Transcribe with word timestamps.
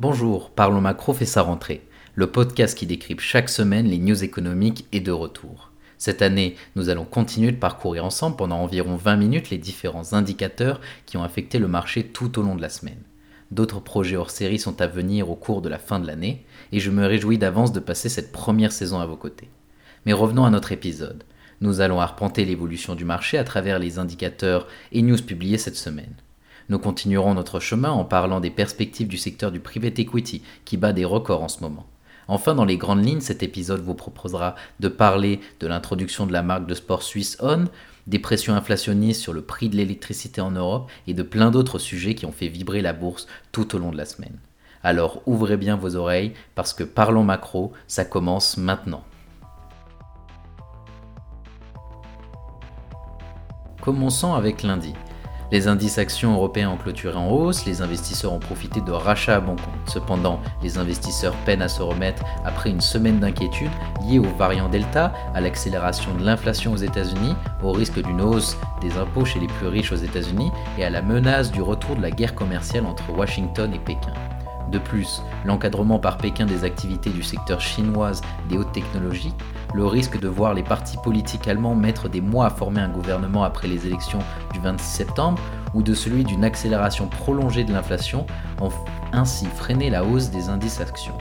Bonjour, 0.00 0.50
Parlons 0.50 0.80
Macro 0.80 1.12
fait 1.12 1.24
sa 1.24 1.42
rentrée. 1.42 1.82
Le 2.14 2.28
podcast 2.28 2.78
qui 2.78 2.86
décrypte 2.86 3.20
chaque 3.20 3.48
semaine 3.48 3.88
les 3.88 3.98
news 3.98 4.22
économiques 4.22 4.86
est 4.92 5.00
de 5.00 5.10
retour. 5.10 5.72
Cette 5.96 6.22
année, 6.22 6.54
nous 6.76 6.88
allons 6.88 7.04
continuer 7.04 7.50
de 7.50 7.56
parcourir 7.56 8.04
ensemble 8.04 8.36
pendant 8.36 8.58
environ 8.58 8.94
20 8.94 9.16
minutes 9.16 9.50
les 9.50 9.58
différents 9.58 10.12
indicateurs 10.12 10.80
qui 11.04 11.16
ont 11.16 11.24
affecté 11.24 11.58
le 11.58 11.66
marché 11.66 12.04
tout 12.04 12.38
au 12.38 12.42
long 12.42 12.54
de 12.54 12.62
la 12.62 12.68
semaine. 12.68 13.02
D'autres 13.50 13.80
projets 13.80 14.14
hors 14.14 14.30
série 14.30 14.60
sont 14.60 14.80
à 14.80 14.86
venir 14.86 15.30
au 15.30 15.34
cours 15.34 15.62
de 15.62 15.68
la 15.68 15.80
fin 15.80 15.98
de 15.98 16.06
l'année, 16.06 16.46
et 16.70 16.78
je 16.78 16.92
me 16.92 17.04
réjouis 17.04 17.36
d'avance 17.36 17.72
de 17.72 17.80
passer 17.80 18.08
cette 18.08 18.30
première 18.30 18.70
saison 18.70 19.00
à 19.00 19.06
vos 19.06 19.16
côtés. 19.16 19.50
Mais 20.06 20.12
revenons 20.12 20.44
à 20.44 20.50
notre 20.50 20.70
épisode. 20.70 21.24
Nous 21.60 21.80
allons 21.80 21.98
arpenter 21.98 22.44
l'évolution 22.44 22.94
du 22.94 23.04
marché 23.04 23.36
à 23.36 23.42
travers 23.42 23.80
les 23.80 23.98
indicateurs 23.98 24.68
et 24.92 25.02
news 25.02 25.20
publiés 25.20 25.58
cette 25.58 25.74
semaine. 25.74 26.14
Nous 26.70 26.78
continuerons 26.78 27.32
notre 27.32 27.60
chemin 27.60 27.90
en 27.90 28.04
parlant 28.04 28.40
des 28.40 28.50
perspectives 28.50 29.08
du 29.08 29.16
secteur 29.16 29.50
du 29.50 29.58
private 29.58 29.98
equity 29.98 30.42
qui 30.66 30.76
bat 30.76 30.92
des 30.92 31.06
records 31.06 31.42
en 31.42 31.48
ce 31.48 31.60
moment. 31.60 31.86
Enfin, 32.30 32.54
dans 32.54 32.66
les 32.66 32.76
grandes 32.76 33.02
lignes, 33.02 33.22
cet 33.22 33.42
épisode 33.42 33.80
vous 33.80 33.94
proposera 33.94 34.54
de 34.80 34.88
parler 34.88 35.40
de 35.60 35.66
l'introduction 35.66 36.26
de 36.26 36.32
la 36.34 36.42
marque 36.42 36.66
de 36.66 36.74
sport 36.74 37.02
suisse 37.02 37.38
On, 37.40 37.64
des 38.06 38.18
pressions 38.18 38.54
inflationnistes 38.54 39.22
sur 39.22 39.32
le 39.32 39.40
prix 39.40 39.70
de 39.70 39.76
l'électricité 39.76 40.42
en 40.42 40.50
Europe 40.50 40.90
et 41.06 41.14
de 41.14 41.22
plein 41.22 41.50
d'autres 41.50 41.78
sujets 41.78 42.14
qui 42.14 42.26
ont 42.26 42.32
fait 42.32 42.48
vibrer 42.48 42.82
la 42.82 42.92
bourse 42.92 43.26
tout 43.50 43.74
au 43.74 43.78
long 43.78 43.90
de 43.90 43.96
la 43.96 44.04
semaine. 44.04 44.38
Alors 44.82 45.22
ouvrez 45.24 45.56
bien 45.56 45.76
vos 45.76 45.96
oreilles 45.96 46.34
parce 46.54 46.74
que 46.74 46.84
Parlons 46.84 47.24
Macro, 47.24 47.72
ça 47.86 48.04
commence 48.04 48.58
maintenant. 48.58 49.04
Commençons 53.80 54.34
avec 54.34 54.62
lundi. 54.62 54.92
Les 55.50 55.66
indices 55.66 55.96
actions 55.96 56.34
européens 56.34 56.68
ont 56.68 56.76
clôturé 56.76 57.16
en 57.16 57.30
hausse, 57.30 57.64
les 57.64 57.80
investisseurs 57.80 58.34
ont 58.34 58.38
profité 58.38 58.82
de 58.82 58.92
rachats 58.92 59.36
à 59.36 59.40
bon 59.40 59.56
compte. 59.56 59.88
Cependant, 59.88 60.40
les 60.62 60.76
investisseurs 60.76 61.34
peinent 61.46 61.62
à 61.62 61.68
se 61.68 61.80
remettre 61.80 62.22
après 62.44 62.68
une 62.68 62.82
semaine 62.82 63.18
d'inquiétude 63.18 63.70
liée 64.06 64.18
au 64.18 64.36
variant 64.36 64.68
Delta, 64.68 65.14
à 65.34 65.40
l'accélération 65.40 66.14
de 66.14 66.22
l'inflation 66.22 66.72
aux 66.72 66.76
États-Unis, 66.76 67.34
au 67.62 67.72
risque 67.72 68.02
d'une 68.02 68.20
hausse 68.20 68.58
des 68.82 68.98
impôts 68.98 69.24
chez 69.24 69.40
les 69.40 69.46
plus 69.46 69.68
riches 69.68 69.92
aux 69.92 69.96
États-Unis 69.96 70.50
et 70.76 70.84
à 70.84 70.90
la 70.90 71.00
menace 71.00 71.50
du 71.50 71.62
retour 71.62 71.96
de 71.96 72.02
la 72.02 72.10
guerre 72.10 72.34
commerciale 72.34 72.84
entre 72.84 73.10
Washington 73.10 73.72
et 73.72 73.78
Pékin. 73.78 74.12
De 74.70 74.78
plus, 74.78 75.22
l'encadrement 75.46 75.98
par 75.98 76.18
Pékin 76.18 76.44
des 76.44 76.64
activités 76.64 77.10
du 77.10 77.22
secteur 77.22 77.60
chinoise 77.60 78.20
des 78.50 78.58
hautes 78.58 78.72
technologies, 78.72 79.32
le 79.74 79.86
risque 79.86 80.20
de 80.20 80.28
voir 80.28 80.52
les 80.52 80.62
partis 80.62 80.98
politiques 81.02 81.48
allemands 81.48 81.74
mettre 81.74 82.08
des 82.08 82.20
mois 82.20 82.46
à 82.46 82.50
former 82.50 82.80
un 82.80 82.88
gouvernement 82.88 83.44
après 83.44 83.66
les 83.66 83.86
élections 83.86 84.18
du 84.52 84.60
26 84.60 84.84
septembre, 84.86 85.40
ou 85.74 85.82
de 85.82 85.94
celui 85.94 86.24
d'une 86.24 86.44
accélération 86.44 87.08
prolongée 87.08 87.64
de 87.64 87.72
l'inflation, 87.72 88.26
ont 88.60 88.70
ainsi 89.12 89.46
freiné 89.46 89.88
la 89.88 90.04
hausse 90.04 90.30
des 90.30 90.48
indices 90.50 90.80
actions. 90.80 91.16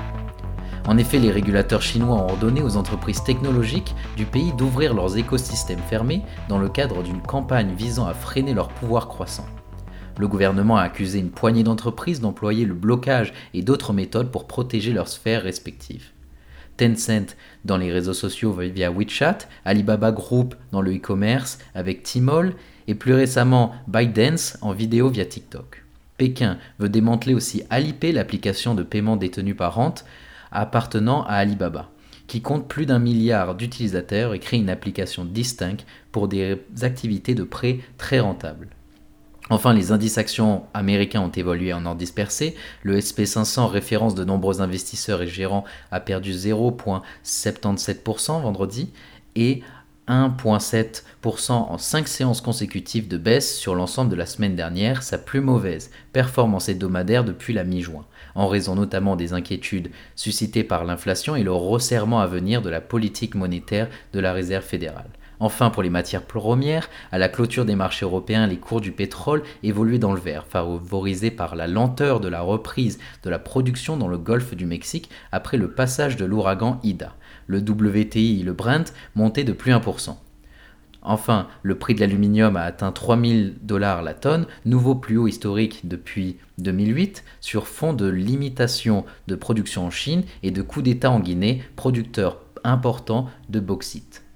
En 0.87 0.97
effet, 0.97 1.19
les 1.19 1.31
régulateurs 1.31 1.81
chinois 1.81 2.15
ont 2.15 2.29
ordonné 2.29 2.61
aux 2.61 2.77
entreprises 2.77 3.23
technologiques 3.23 3.93
du 4.15 4.25
pays 4.25 4.53
d'ouvrir 4.53 4.93
leurs 4.93 5.17
écosystèmes 5.17 5.79
fermés 5.79 6.21
dans 6.47 6.57
le 6.57 6.69
cadre 6.69 7.03
d'une 7.03 7.21
campagne 7.21 7.73
visant 7.73 8.07
à 8.07 8.13
freiner 8.13 8.53
leur 8.53 8.69
pouvoir 8.69 9.09
croissant. 9.09 9.45
Le 10.17 10.27
gouvernement 10.27 10.77
a 10.77 10.83
accusé 10.83 11.19
une 11.19 11.29
poignée 11.29 11.63
d'entreprises 11.63 12.21
d'employer 12.21 12.65
le 12.65 12.73
blocage 12.73 13.33
et 13.53 13.61
d'autres 13.61 13.93
méthodes 13.93 14.31
pour 14.31 14.47
protéger 14.47 14.91
leurs 14.91 15.07
sphères 15.07 15.43
respectives. 15.43 16.09
Tencent 16.77 17.35
dans 17.65 17.77
les 17.77 17.91
réseaux 17.91 18.13
sociaux 18.13 18.53
via 18.53 18.91
WeChat, 18.91 19.39
Alibaba 19.65 20.11
Group 20.11 20.55
dans 20.71 20.81
le 20.81 20.95
e-commerce 20.95 21.59
avec 21.75 22.03
Tmall 22.03 22.53
et 22.87 22.95
plus 22.95 23.13
récemment 23.13 23.73
ByteDance 23.87 24.57
en 24.61 24.73
vidéo 24.73 25.09
via 25.09 25.25
TikTok. 25.25 25.83
Pékin 26.17 26.57
veut 26.79 26.89
démanteler 26.89 27.33
aussi 27.33 27.63
Alipay, 27.69 28.11
l'application 28.11 28.73
de 28.73 28.83
paiement 28.83 29.17
détenue 29.17 29.55
par 29.55 29.75
Rente 29.75 30.05
appartenant 30.51 31.23
à 31.23 31.33
Alibaba, 31.33 31.89
qui 32.27 32.41
compte 32.41 32.67
plus 32.67 32.85
d'un 32.85 32.99
milliard 32.99 33.53
d'utilisateurs 33.53 34.33
et 34.33 34.39
crée 34.39 34.57
une 34.57 34.69
application 34.69 35.25
distincte 35.25 35.85
pour 36.11 36.27
des 36.27 36.59
activités 36.81 37.35
de 37.35 37.43
prêt 37.43 37.79
très 37.97 38.19
rentables. 38.19 38.69
Enfin, 39.49 39.73
les 39.73 39.93
indices 39.93 40.17
actions 40.17 40.63
américains 40.73 41.21
ont 41.21 41.31
évolué 41.31 41.71
en 41.71 41.85
ordre 41.85 41.99
dispersé. 41.99 42.57
Le 42.83 42.99
SP500, 42.99 43.67
référence 43.67 44.13
de 44.13 44.25
nombreux 44.25 44.59
investisseurs 44.61 45.21
et 45.21 45.27
gérants, 45.27 45.63
a 45.91 46.01
perdu 46.01 46.33
0,77% 46.33 48.41
vendredi 48.41 48.91
et 49.35 49.63
1,7% 50.07 51.51
en 51.51 51.77
5 51.77 52.07
séances 52.07 52.41
consécutives 52.41 53.07
de 53.07 53.17
baisse 53.17 53.57
sur 53.57 53.75
l'ensemble 53.75 54.09
de 54.09 54.15
la 54.15 54.25
semaine 54.25 54.55
dernière, 54.55 55.03
sa 55.03 55.17
plus 55.17 55.41
mauvaise 55.41 55.91
performance 56.13 56.69
hebdomadaire 56.69 57.25
depuis 57.25 57.53
la 57.53 57.63
mi-juin, 57.63 58.05
en 58.35 58.47
raison 58.47 58.75
notamment 58.75 59.15
des 59.15 59.33
inquiétudes 59.33 59.91
suscitées 60.15 60.63
par 60.63 60.85
l'inflation 60.85 61.35
et 61.35 61.43
le 61.43 61.51
resserrement 61.51 62.21
à 62.21 62.27
venir 62.27 62.61
de 62.61 62.69
la 62.69 62.81
politique 62.81 63.35
monétaire 63.35 63.89
de 64.13 64.19
la 64.19 64.33
Réserve 64.33 64.63
fédérale. 64.63 65.09
Enfin, 65.39 65.69
pour 65.69 65.83
les 65.83 65.91
matières 65.91 66.23
premières, 66.23 66.89
à 67.11 67.19
la 67.19 67.29
clôture 67.29 67.65
des 67.65 67.75
marchés 67.75 68.05
européens, 68.05 68.47
les 68.47 68.57
cours 68.57 68.81
du 68.81 68.91
pétrole 68.91 69.43
évoluaient 69.61 69.99
dans 69.99 70.13
le 70.13 70.19
vert, 70.19 70.47
favorisés 70.47 71.29
par 71.29 71.55
la 71.55 71.67
lenteur 71.67 72.19
de 72.19 72.27
la 72.27 72.41
reprise 72.41 72.97
de 73.21 73.29
la 73.29 73.37
production 73.37 73.97
dans 73.97 74.07
le 74.07 74.17
golfe 74.17 74.55
du 74.55 74.65
Mexique 74.65 75.11
après 75.31 75.57
le 75.57 75.69
passage 75.69 76.17
de 76.17 76.25
l'ouragan 76.25 76.79
Ida. 76.81 77.15
Le 77.45 77.59
WTI 77.59 78.41
et 78.41 78.43
le 78.43 78.53
Brent 78.53 78.91
montaient 79.13 79.43
de 79.43 79.53
plus 79.53 79.71
1%. 79.71 80.15
Enfin, 81.03 81.47
le 81.61 81.77
prix 81.77 81.93
de 81.93 81.99
l'aluminium 81.99 82.57
a 82.57 82.63
atteint 82.63 82.91
3000 82.91 83.59
dollars 83.61 84.01
la 84.01 84.15
tonne, 84.15 84.47
nouveau 84.65 84.95
plus 84.95 85.17
haut 85.17 85.27
historique 85.27 85.87
depuis 85.87 86.37
2008, 86.57 87.23
sur 87.39 87.67
fond 87.67 87.93
de 87.93 88.07
limitation 88.07 89.05
de 89.27 89.35
production 89.35 89.85
en 89.85 89.89
Chine 89.91 90.23
et 90.41 90.51
de 90.51 90.63
coup 90.63 90.81
d'État 90.81 91.11
en 91.11 91.19
Guinée, 91.19 91.61
producteur 91.75 92.41
important 92.63 93.29
de 93.49 93.59
bauxite. 93.59 94.26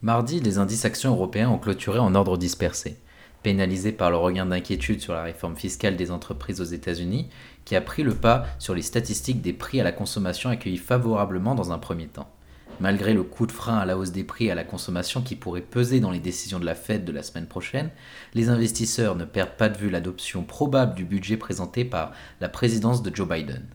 Mardi, 0.00 0.38
les 0.38 0.58
indices 0.58 0.84
actions 0.84 1.10
européens 1.10 1.50
ont 1.50 1.58
clôturé 1.58 1.98
en 1.98 2.14
ordre 2.14 2.38
dispersé, 2.38 2.98
pénalisés 3.42 3.90
par 3.90 4.12
le 4.12 4.16
regain 4.16 4.46
d'inquiétude 4.46 5.00
sur 5.00 5.12
la 5.12 5.24
réforme 5.24 5.56
fiscale 5.56 5.96
des 5.96 6.12
entreprises 6.12 6.60
aux 6.60 6.64
États-Unis, 6.64 7.28
qui 7.64 7.74
a 7.74 7.80
pris 7.80 8.04
le 8.04 8.14
pas 8.14 8.46
sur 8.60 8.76
les 8.76 8.82
statistiques 8.82 9.42
des 9.42 9.52
prix 9.52 9.80
à 9.80 9.84
la 9.84 9.90
consommation 9.90 10.50
accueillis 10.50 10.76
favorablement 10.76 11.56
dans 11.56 11.72
un 11.72 11.78
premier 11.78 12.06
temps. 12.06 12.30
Malgré 12.78 13.12
le 13.12 13.24
coup 13.24 13.44
de 13.44 13.50
frein 13.50 13.76
à 13.76 13.86
la 13.86 13.98
hausse 13.98 14.12
des 14.12 14.22
prix 14.22 14.52
à 14.52 14.54
la 14.54 14.62
consommation 14.62 15.20
qui 15.20 15.34
pourrait 15.34 15.62
peser 15.62 15.98
dans 15.98 16.12
les 16.12 16.20
décisions 16.20 16.60
de 16.60 16.64
la 16.64 16.76
Fed 16.76 17.04
de 17.04 17.10
la 17.10 17.24
semaine 17.24 17.48
prochaine, 17.48 17.90
les 18.34 18.50
investisseurs 18.50 19.16
ne 19.16 19.24
perdent 19.24 19.56
pas 19.56 19.68
de 19.68 19.78
vue 19.78 19.90
l'adoption 19.90 20.44
probable 20.44 20.94
du 20.94 21.04
budget 21.04 21.36
présenté 21.36 21.84
par 21.84 22.12
la 22.40 22.48
présidence 22.48 23.02
de 23.02 23.12
Joe 23.12 23.28
Biden. 23.28 23.66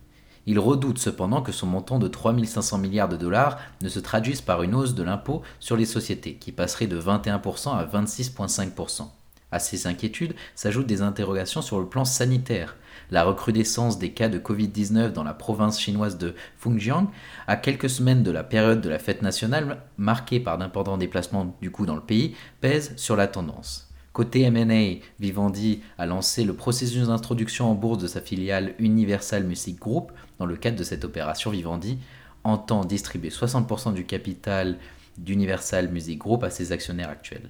Il 0.45 0.59
redoute 0.59 0.97
cependant 0.97 1.41
que 1.41 1.51
son 1.51 1.67
montant 1.67 1.99
de 1.99 2.07
3500 2.07 2.77
milliards 2.77 3.09
de 3.09 3.17
dollars 3.17 3.59
ne 3.81 3.89
se 3.89 3.99
traduise 3.99 4.41
par 4.41 4.61
une 4.63 4.75
hausse 4.75 4.95
de 4.95 5.03
l'impôt 5.03 5.41
sur 5.59 5.77
les 5.77 5.85
sociétés, 5.85 6.35
qui 6.35 6.51
passerait 6.51 6.87
de 6.87 6.99
21% 6.99 7.71
à 7.71 7.85
26,5%. 7.85 9.07
À 9.51 9.59
ces 9.59 9.85
inquiétudes 9.85 10.33
s'ajoutent 10.55 10.87
des 10.87 11.03
interrogations 11.03 11.61
sur 11.61 11.79
le 11.79 11.85
plan 11.85 12.05
sanitaire. 12.05 12.75
La 13.11 13.23
recrudescence 13.23 13.99
des 13.99 14.11
cas 14.11 14.27
de 14.27 14.39
Covid-19 14.39 15.11
dans 15.11 15.23
la 15.23 15.35
province 15.35 15.79
chinoise 15.79 16.17
de 16.17 16.33
Fujian, 16.57 17.11
à 17.45 17.55
quelques 17.55 17.89
semaines 17.89 18.23
de 18.23 18.31
la 18.31 18.43
période 18.43 18.81
de 18.81 18.89
la 18.89 18.97
fête 18.97 19.21
nationale, 19.21 19.83
marquée 19.97 20.39
par 20.39 20.57
d'importants 20.57 20.97
déplacements 20.97 21.55
du 21.61 21.69
coup 21.69 21.85
dans 21.85 21.95
le 21.95 22.01
pays, 22.01 22.35
pèse 22.61 22.93
sur 22.97 23.15
la 23.15 23.27
tendance. 23.27 23.92
Côté 24.13 24.41
M&A, 24.41 25.01
Vivendi 25.19 25.81
a 25.97 26.05
lancé 26.05 26.43
le 26.43 26.53
processus 26.53 27.07
d'introduction 27.07 27.71
en 27.71 27.73
bourse 27.73 27.97
de 27.97 28.05
sa 28.05 28.21
filiale 28.21 28.75
Universal 28.77 29.43
Music 29.43 29.79
Group. 29.79 30.11
Dans 30.37 30.45
le 30.45 30.55
cadre 30.55 30.77
de 30.77 30.83
cette 30.83 31.03
opération, 31.03 31.49
Vivendi 31.49 31.97
entend 32.43 32.85
distribuer 32.85 33.29
60% 33.29 33.91
du 33.91 34.05
capital 34.05 34.77
d'Universal 35.17 35.89
Music 35.89 36.19
Group 36.19 36.43
à 36.43 36.51
ses 36.51 36.71
actionnaires 36.71 37.09
actuels. 37.09 37.49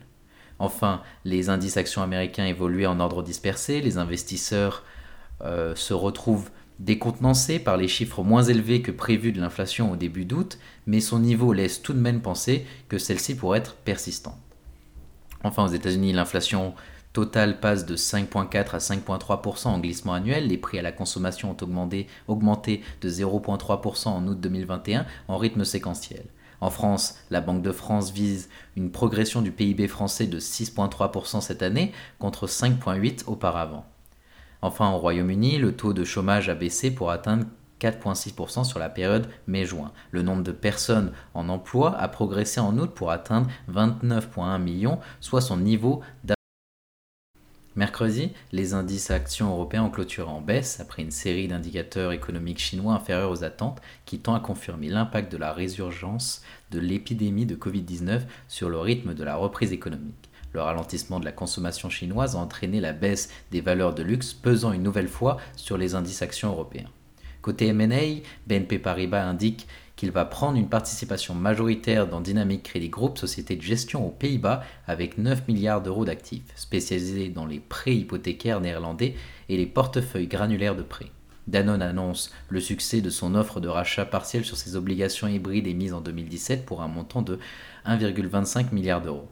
Enfin, 0.58 1.02
les 1.26 1.50
indices 1.50 1.76
actions 1.76 2.02
américains 2.02 2.46
évoluaient 2.46 2.86
en 2.86 3.02
ordre 3.02 3.24
dispersé. 3.24 3.82
Les 3.82 3.98
investisseurs 3.98 4.86
euh, 5.42 5.76
se 5.76 5.94
retrouvent 5.94 6.50
décontenancés 6.80 7.60
par 7.60 7.76
les 7.76 7.90
chiffres 7.90 8.24
moins 8.24 8.44
élevés 8.44 8.82
que 8.82 8.92
prévus 8.92 9.34
de 9.34 9.42
l'inflation 9.42 9.92
au 9.92 9.98
début 9.98 10.24
d'août, 10.24 10.58
mais 10.88 11.02
son 11.02 11.20
niveau 11.20 11.52
laisse 11.52 11.82
tout 11.82 11.94
de 11.94 12.00
même 12.00 12.22
penser 12.22 12.66
que 12.88 12.98
celle-ci 12.98 13.36
pourrait 13.36 13.60
être 13.60 13.76
persistante. 13.76 14.40
Enfin, 15.44 15.64
aux 15.64 15.68
États-Unis, 15.68 16.14
l'inflation 16.14 16.74
totale 17.12 17.60
passe 17.60 17.86
de 17.86 17.96
5,4 17.96 18.76
à 18.76 18.78
5,3% 18.80 19.68
en 19.68 19.80
glissement 19.80 20.14
annuel. 20.14 20.48
Les 20.48 20.58
prix 20.58 20.80
à 20.80 20.82
la 20.82 20.92
consommation 20.92 21.52
ont 21.52 22.08
augmenté, 22.28 22.82
de 23.02 23.10
0,3% 23.10 24.08
en 24.08 24.28
août 24.28 24.40
2021 24.40 25.06
en 25.28 25.38
rythme 25.38 25.64
séquentiel. 25.64 26.26
En 26.60 26.70
France, 26.70 27.18
la 27.30 27.42
Banque 27.42 27.62
de 27.62 27.72
France 27.72 28.12
vise 28.12 28.50
une 28.78 28.90
progression 28.90 29.42
du 29.42 29.52
PIB 29.52 29.88
français 29.88 30.28
de 30.28 30.40
6,3% 30.40 31.42
cette 31.42 31.62
année 31.62 31.92
contre 32.20 32.48
5,8% 32.48 33.26
auparavant. 33.28 33.86
Enfin, 34.62 34.90
au 34.92 34.98
Royaume-Uni, 34.98 35.58
le 35.58 35.76
taux 35.76 35.92
de 35.92 36.06
chômage 36.06 36.48
a 36.48 36.56
baissé 36.56 36.90
pour 36.90 37.12
atteindre 37.12 37.46
4,6% 37.84 38.64
sur 38.64 38.80
la 38.80 38.90
période 38.90 39.28
mai-juin. 39.48 39.92
Le 40.12 40.22
nombre 40.22 40.44
de 40.44 40.54
personnes 40.54 41.12
en 41.34 41.50
emploi 41.50 41.98
a 41.98 42.08
progressé 42.08 42.62
en 42.62 42.78
août 42.78 42.92
pour 42.96 43.12
atteindre 43.12 43.50
29,1 43.70 44.62
millions, 44.62 45.00
soit 45.20 45.42
son 45.42 45.58
niveau 45.58 46.02
Mercredi, 47.76 48.32
les 48.52 48.76
indices 48.76 49.10
actions 49.10 49.50
européens 49.50 49.84
ont 49.84 49.90
clôturé 49.90 50.30
en 50.30 50.42
baisse 50.42 50.80
après 50.80 51.02
une 51.02 51.10
série 51.10 51.48
d'indicateurs 51.48 52.12
économiques 52.12 52.60
chinois 52.60 52.94
inférieurs 52.94 53.32
aux 53.32 53.44
attentes 53.44 53.82
qui 54.06 54.20
tend 54.20 54.36
à 54.36 54.40
confirmer 54.40 54.90
l'impact 54.90 55.32
de 55.32 55.38
la 55.38 55.52
résurgence 55.52 56.44
de 56.70 56.80
l'épidémie 56.80 57.48
de 57.48 57.56
Covid-19 57.56 58.22
sur 58.48 58.70
le 58.70 58.78
rythme 58.78 59.16
de 59.16 59.24
la 59.24 59.36
reprise 59.36 59.74
économique. 59.74 60.30
Le 60.54 60.62
ralentissement 60.62 61.20
de 61.20 61.26
la 61.26 61.32
consommation 61.32 61.90
chinoise 61.90 62.36
a 62.36 62.40
entraîné 62.40 62.80
la 62.80 62.94
baisse 62.94 63.30
des 63.50 63.62
valeurs 63.62 63.96
de 63.96 64.04
luxe 64.04 64.34
pesant 64.34 64.72
une 64.72 64.84
nouvelle 64.84 65.08
fois 65.08 65.38
sur 65.56 65.76
les 65.76 65.96
indices 65.96 66.22
actions 66.22 66.50
européens. 66.50 66.92
Côté 67.44 67.68
M&A, 67.68 68.22
BNP 68.48 68.80
Paribas 68.80 69.26
indique 69.26 69.68
qu'il 69.98 70.12
va 70.12 70.24
prendre 70.24 70.58
une 70.58 70.70
participation 70.70 71.36
majoritaire 71.36 72.08
dans 72.08 72.22
Dynamic 72.22 72.64
Credit 72.64 72.88
Group, 72.88 73.18
société 73.18 73.58
de 73.58 73.62
gestion 73.62 74.08
aux 74.08 74.12
Pays-Bas, 74.12 74.64
avec 74.88 75.18
9 75.18 75.50
milliards 75.50 75.82
d'euros 75.82 76.06
d'actifs, 76.06 76.46
spécialisée 76.56 77.28
dans 77.28 77.46
les 77.46 77.60
prêts 77.60 77.98
hypothécaires 77.98 78.62
néerlandais 78.62 79.16
et 79.50 79.58
les 79.58 79.66
portefeuilles 79.66 80.28
granulaires 80.28 80.78
de 80.78 80.84
prêts. 80.84 81.12
Danone 81.48 81.82
annonce 81.82 82.32
le 82.48 82.62
succès 82.62 83.02
de 83.02 83.10
son 83.10 83.36
offre 83.36 83.60
de 83.60 83.68
rachat 83.68 84.06
partiel 84.06 84.46
sur 84.46 84.56
ses 84.56 84.78
obligations 84.78 85.28
hybrides 85.28 85.68
émises 85.68 85.94
en 85.94 86.00
2017 86.00 86.66
pour 86.66 86.82
un 86.82 86.88
montant 86.88 87.22
de 87.22 87.40
1,25 87.86 88.74
milliard 88.74 89.02
d'euros. 89.02 89.28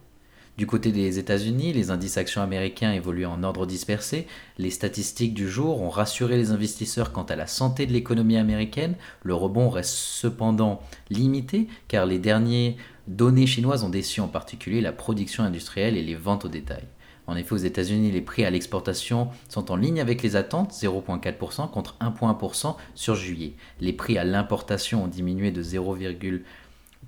Du 0.61 0.67
côté 0.67 0.91
des 0.91 1.17
États-Unis, 1.17 1.73
les 1.73 1.89
indices 1.89 2.17
actions 2.17 2.43
américains 2.43 2.91
évoluent 2.91 3.25
en 3.25 3.41
ordre 3.41 3.65
dispersé. 3.65 4.27
Les 4.59 4.69
statistiques 4.69 5.33
du 5.33 5.49
jour 5.49 5.81
ont 5.81 5.89
rassuré 5.89 6.37
les 6.37 6.51
investisseurs 6.51 7.11
quant 7.11 7.23
à 7.23 7.35
la 7.35 7.47
santé 7.47 7.87
de 7.87 7.93
l'économie 7.93 8.37
américaine. 8.37 8.93
Le 9.23 9.33
rebond 9.33 9.69
reste 9.69 9.95
cependant 9.95 10.79
limité 11.09 11.67
car 11.87 12.05
les 12.05 12.19
dernières 12.19 12.75
données 13.07 13.47
chinoises 13.47 13.83
ont 13.83 13.89
déçu 13.89 14.21
en 14.21 14.27
particulier 14.27 14.81
la 14.81 14.91
production 14.91 15.43
industrielle 15.43 15.97
et 15.97 16.03
les 16.03 16.13
ventes 16.13 16.45
au 16.45 16.47
détail. 16.47 16.83
En 17.25 17.35
effet, 17.35 17.53
aux 17.53 17.57
États-Unis, 17.57 18.11
les 18.11 18.21
prix 18.21 18.45
à 18.45 18.49
l'exportation 18.49 19.29
sont 19.49 19.71
en 19.71 19.75
ligne 19.75 19.99
avec 19.99 20.21
les 20.21 20.35
attentes, 20.35 20.73
0,4% 20.73 21.71
contre 21.71 21.95
1,1% 22.01 22.75
sur 22.93 23.15
juillet. 23.15 23.53
Les 23.79 23.93
prix 23.93 24.17
à 24.17 24.23
l'importation 24.23 25.05
ont 25.05 25.07
diminué 25.07 25.49
de 25.49 25.63
0,1%. 25.63 26.41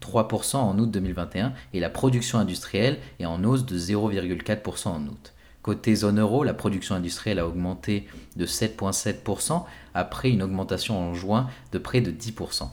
3% 0.03 0.57
en 0.57 0.77
août 0.77 0.91
2021 0.91 1.53
et 1.73 1.79
la 1.79 1.89
production 1.89 2.37
industrielle 2.37 2.99
est 3.19 3.25
en 3.25 3.43
hausse 3.43 3.65
de 3.65 3.77
0,4% 3.77 4.89
en 4.89 5.07
août. 5.07 5.33
Côté 5.61 5.95
zone 5.95 6.19
euro, 6.19 6.43
la 6.43 6.53
production 6.53 6.93
industrielle 6.93 7.39
a 7.39 7.47
augmenté 7.47 8.05
de 8.35 8.45
7,7% 8.45 9.63
après 9.93 10.29
une 10.29 10.43
augmentation 10.43 10.99
en 10.99 11.13
juin 11.13 11.47
de 11.71 11.77
près 11.77 12.01
de 12.01 12.11
10%. 12.11 12.67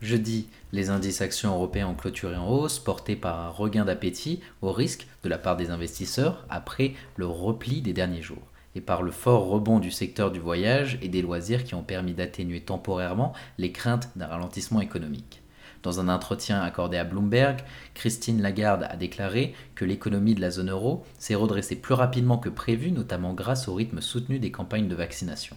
Jeudi, 0.00 0.46
les 0.72 0.88
indices 0.88 1.20
actions 1.20 1.54
européens 1.54 1.88
ont 1.88 1.94
clôturé 1.94 2.36
en 2.36 2.48
hausse, 2.48 2.78
portés 2.78 3.16
par 3.16 3.40
un 3.40 3.48
regain 3.50 3.84
d'appétit 3.84 4.40
au 4.62 4.72
risque 4.72 5.06
de 5.24 5.28
la 5.28 5.36
part 5.36 5.56
des 5.56 5.70
investisseurs 5.70 6.46
après 6.48 6.94
le 7.16 7.26
repli 7.26 7.82
des 7.82 7.92
derniers 7.92 8.22
jours, 8.22 8.46
et 8.74 8.80
par 8.80 9.02
le 9.02 9.10
fort 9.10 9.46
rebond 9.48 9.78
du 9.78 9.90
secteur 9.90 10.30
du 10.30 10.40
voyage 10.40 10.98
et 11.02 11.08
des 11.08 11.22
loisirs 11.22 11.64
qui 11.64 11.74
ont 11.74 11.82
permis 11.82 12.14
d'atténuer 12.14 12.60
temporairement 12.60 13.34
les 13.58 13.72
craintes 13.72 14.10
d'un 14.16 14.26
ralentissement 14.26 14.80
économique. 14.80 15.42
Dans 15.86 16.00
un 16.00 16.08
entretien 16.08 16.62
accordé 16.62 16.96
à 16.96 17.04
Bloomberg, 17.04 17.60
Christine 17.94 18.42
Lagarde 18.42 18.88
a 18.90 18.96
déclaré 18.96 19.54
que 19.76 19.84
l'économie 19.84 20.34
de 20.34 20.40
la 20.40 20.50
zone 20.50 20.72
euro 20.72 21.04
s'est 21.16 21.36
redressée 21.36 21.76
plus 21.76 21.94
rapidement 21.94 22.38
que 22.38 22.48
prévu, 22.48 22.90
notamment 22.90 23.34
grâce 23.34 23.68
au 23.68 23.74
rythme 23.74 24.00
soutenu 24.00 24.40
des 24.40 24.50
campagnes 24.50 24.88
de 24.88 24.96
vaccination. 24.96 25.56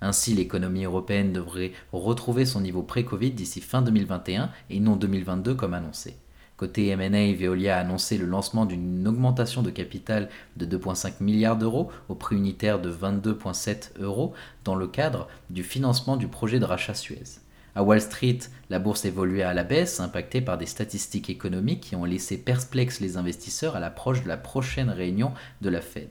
Ainsi, 0.00 0.32
l'économie 0.32 0.86
européenne 0.86 1.34
devrait 1.34 1.72
retrouver 1.92 2.46
son 2.46 2.62
niveau 2.62 2.82
pré-Covid 2.82 3.32
d'ici 3.32 3.60
fin 3.60 3.82
2021 3.82 4.48
et 4.70 4.80
non 4.80 4.96
2022 4.96 5.54
comme 5.54 5.74
annoncé. 5.74 6.16
Côté 6.56 6.88
M&A, 6.88 7.34
Veolia 7.34 7.76
a 7.76 7.80
annoncé 7.80 8.16
le 8.16 8.24
lancement 8.24 8.64
d'une 8.64 9.06
augmentation 9.06 9.60
de 9.60 9.68
capital 9.68 10.30
de 10.56 10.78
2,5 10.78 11.22
milliards 11.22 11.58
d'euros 11.58 11.90
au 12.08 12.14
prix 12.14 12.36
unitaire 12.36 12.80
de 12.80 12.90
22,7 12.90 14.00
euros 14.00 14.32
dans 14.64 14.74
le 14.74 14.86
cadre 14.86 15.28
du 15.50 15.62
financement 15.62 16.16
du 16.16 16.28
projet 16.28 16.60
de 16.60 16.64
rachat 16.64 16.94
Suez. 16.94 17.40
À 17.76 17.82
Wall 17.82 18.00
Street, 18.00 18.38
la 18.70 18.78
bourse 18.78 19.04
évoluait 19.04 19.42
à 19.42 19.52
la 19.52 19.62
baisse, 19.62 20.00
impactée 20.00 20.40
par 20.40 20.56
des 20.56 20.64
statistiques 20.64 21.28
économiques 21.28 21.82
qui 21.82 21.94
ont 21.94 22.06
laissé 22.06 22.38
perplexes 22.38 23.00
les 23.00 23.18
investisseurs 23.18 23.76
à 23.76 23.80
l'approche 23.80 24.22
de 24.22 24.28
la 24.28 24.38
prochaine 24.38 24.88
réunion 24.88 25.34
de 25.60 25.68
la 25.68 25.82
Fed. 25.82 26.08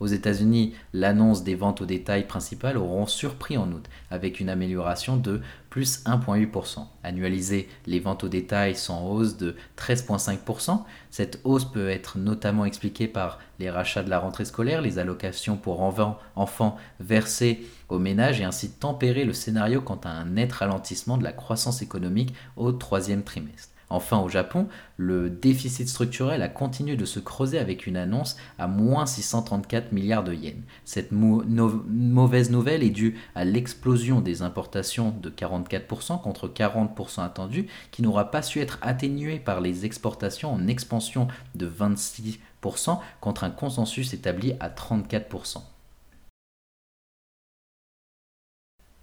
Aux 0.00 0.06
États-Unis, 0.06 0.74
l'annonce 0.92 1.42
des 1.42 1.56
ventes 1.56 1.80
au 1.80 1.86
détail 1.86 2.26
principales 2.26 2.76
auront 2.76 3.06
surpris 3.06 3.56
en 3.56 3.72
août, 3.72 3.84
avec 4.10 4.38
une 4.38 4.48
amélioration 4.48 5.16
de 5.16 5.40
plus 5.70 6.04
1,8%. 6.04 6.86
Annualisé, 7.02 7.68
les 7.86 7.98
ventes 7.98 8.22
au 8.22 8.28
détail 8.28 8.76
sont 8.76 8.94
en 8.94 9.10
hausse 9.10 9.36
de 9.36 9.56
13,5%. 9.76 10.84
Cette 11.10 11.40
hausse 11.42 11.64
peut 11.64 11.88
être 11.88 12.16
notamment 12.16 12.64
expliquée 12.64 13.08
par 13.08 13.40
les 13.58 13.70
rachats 13.70 14.04
de 14.04 14.10
la 14.10 14.20
rentrée 14.20 14.44
scolaire, 14.44 14.82
les 14.82 15.00
allocations 15.00 15.56
pour 15.56 15.82
enfants 15.82 16.76
versées 17.00 17.66
aux 17.88 17.98
ménages 17.98 18.40
et 18.40 18.44
ainsi 18.44 18.70
tempérer 18.70 19.24
le 19.24 19.32
scénario 19.32 19.80
quant 19.80 20.00
à 20.04 20.10
un 20.10 20.26
net 20.26 20.52
ralentissement 20.52 21.18
de 21.18 21.24
la 21.24 21.32
croissance 21.32 21.82
économique 21.82 22.34
au 22.56 22.70
troisième 22.70 23.24
trimestre. 23.24 23.72
Enfin, 23.90 24.18
au 24.18 24.28
Japon, 24.28 24.68
le 24.96 25.30
déficit 25.30 25.88
structurel 25.88 26.42
a 26.42 26.48
continué 26.48 26.96
de 26.96 27.04
se 27.04 27.20
creuser 27.20 27.58
avec 27.58 27.86
une 27.86 27.96
annonce 27.96 28.36
à 28.58 28.66
moins 28.66 29.06
634 29.06 29.92
milliards 29.92 30.24
de 30.24 30.34
yens. 30.34 30.62
Cette 30.84 31.10
mauvaise 31.12 32.50
nouvelle 32.50 32.82
est 32.82 32.90
due 32.90 33.18
à 33.34 33.44
l'explosion 33.44 34.20
des 34.20 34.42
importations 34.42 35.14
de 35.22 35.30
44% 35.30 36.20
contre 36.20 36.48
40% 36.48 37.22
attendu, 37.22 37.66
qui 37.90 38.02
n'aura 38.02 38.30
pas 38.30 38.42
su 38.42 38.60
être 38.60 38.78
atténuée 38.82 39.38
par 39.38 39.60
les 39.60 39.86
exportations 39.86 40.52
en 40.52 40.66
expansion 40.66 41.28
de 41.54 41.68
26% 41.68 42.98
contre 43.20 43.44
un 43.44 43.50
consensus 43.50 44.12
établi 44.12 44.54
à 44.60 44.68
34%. 44.68 45.62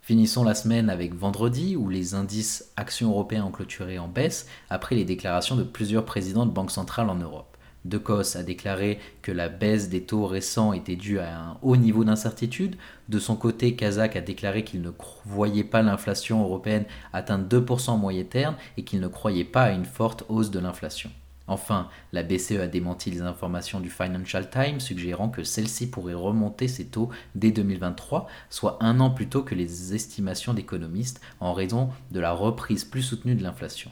Finissons 0.06 0.44
la 0.44 0.54
semaine 0.54 0.92
avec 0.92 1.16
vendredi 1.16 1.76
où 1.76 1.90
les 1.90 2.14
indices 2.14 2.72
actions 2.76 3.10
européens 3.10 3.44
ont 3.44 3.52
clôturé 3.52 3.98
en 3.98 4.08
baisse 4.08 4.46
après 4.70 4.94
les 4.94 5.04
déclarations 5.04 5.56
de 5.56 5.64
plusieurs 5.64 6.06
présidents 6.06 6.46
de 6.46 6.52
banques 6.52 6.70
centrales 6.70 7.10
en 7.10 7.16
Europe. 7.16 7.58
De 7.86 7.98
Kos 7.98 8.38
a 8.38 8.44
déclaré 8.44 9.00
que 9.24 9.32
la 9.32 9.50
baisse 9.50 9.90
des 9.90 10.04
taux 10.04 10.28
récents 10.28 10.74
était 10.74 10.96
due 10.96 11.18
à 11.18 11.36
un 11.36 11.58
haut 11.64 11.76
niveau 11.76 12.04
d'incertitude. 12.04 12.76
De 13.10 13.18
son 13.18 13.36
côté, 13.36 13.76
Kazakh 13.76 14.16
a 14.16 14.22
déclaré 14.22 14.64
qu'il 14.64 14.84
ne 14.84 14.92
voyait 15.26 15.64
pas 15.64 15.82
l'inflation 15.82 16.44
européenne 16.44 16.86
atteindre 17.12 17.48
2% 17.60 17.90
en 17.90 17.98
moyen 17.98 18.26
terme 18.26 18.58
et 18.78 18.84
qu'il 18.84 19.00
ne 19.00 19.08
croyait 19.08 19.44
pas 19.44 19.64
à 19.64 19.72
une 19.72 19.86
forte 19.86 20.24
hausse 20.30 20.52
de 20.52 20.60
l'inflation. 20.60 21.10
Enfin, 21.48 21.90
la 22.12 22.24
BCE 22.24 22.60
a 22.60 22.68
démenti 22.68 23.12
les 23.12 23.22
informations 23.22 23.80
du 23.80 23.90
Financial 23.90 24.50
Times 24.50 24.80
suggérant 24.80 25.30
que 25.30 25.44
celle-ci 25.44 25.88
pourrait 25.88 26.16
remonter 26.16 26.68
ses 26.68 26.86
taux 26.86 27.10
dès 27.36 27.52
2023, 27.52 28.28
soit 28.50 28.78
un 28.82 29.00
an 29.00 29.12
plus 29.12 29.30
tôt 29.30 29.44
que 29.44 29.56
les 29.56 29.94
estimations 29.94 30.54
d'économistes 30.54 31.22
en 31.40 31.54
raison 31.54 31.90
de 32.12 32.20
la 32.20 32.32
reprise 32.32 32.84
plus 32.84 33.04
soutenue 33.04 33.36
de 33.36 33.44
l'inflation. 33.44 33.92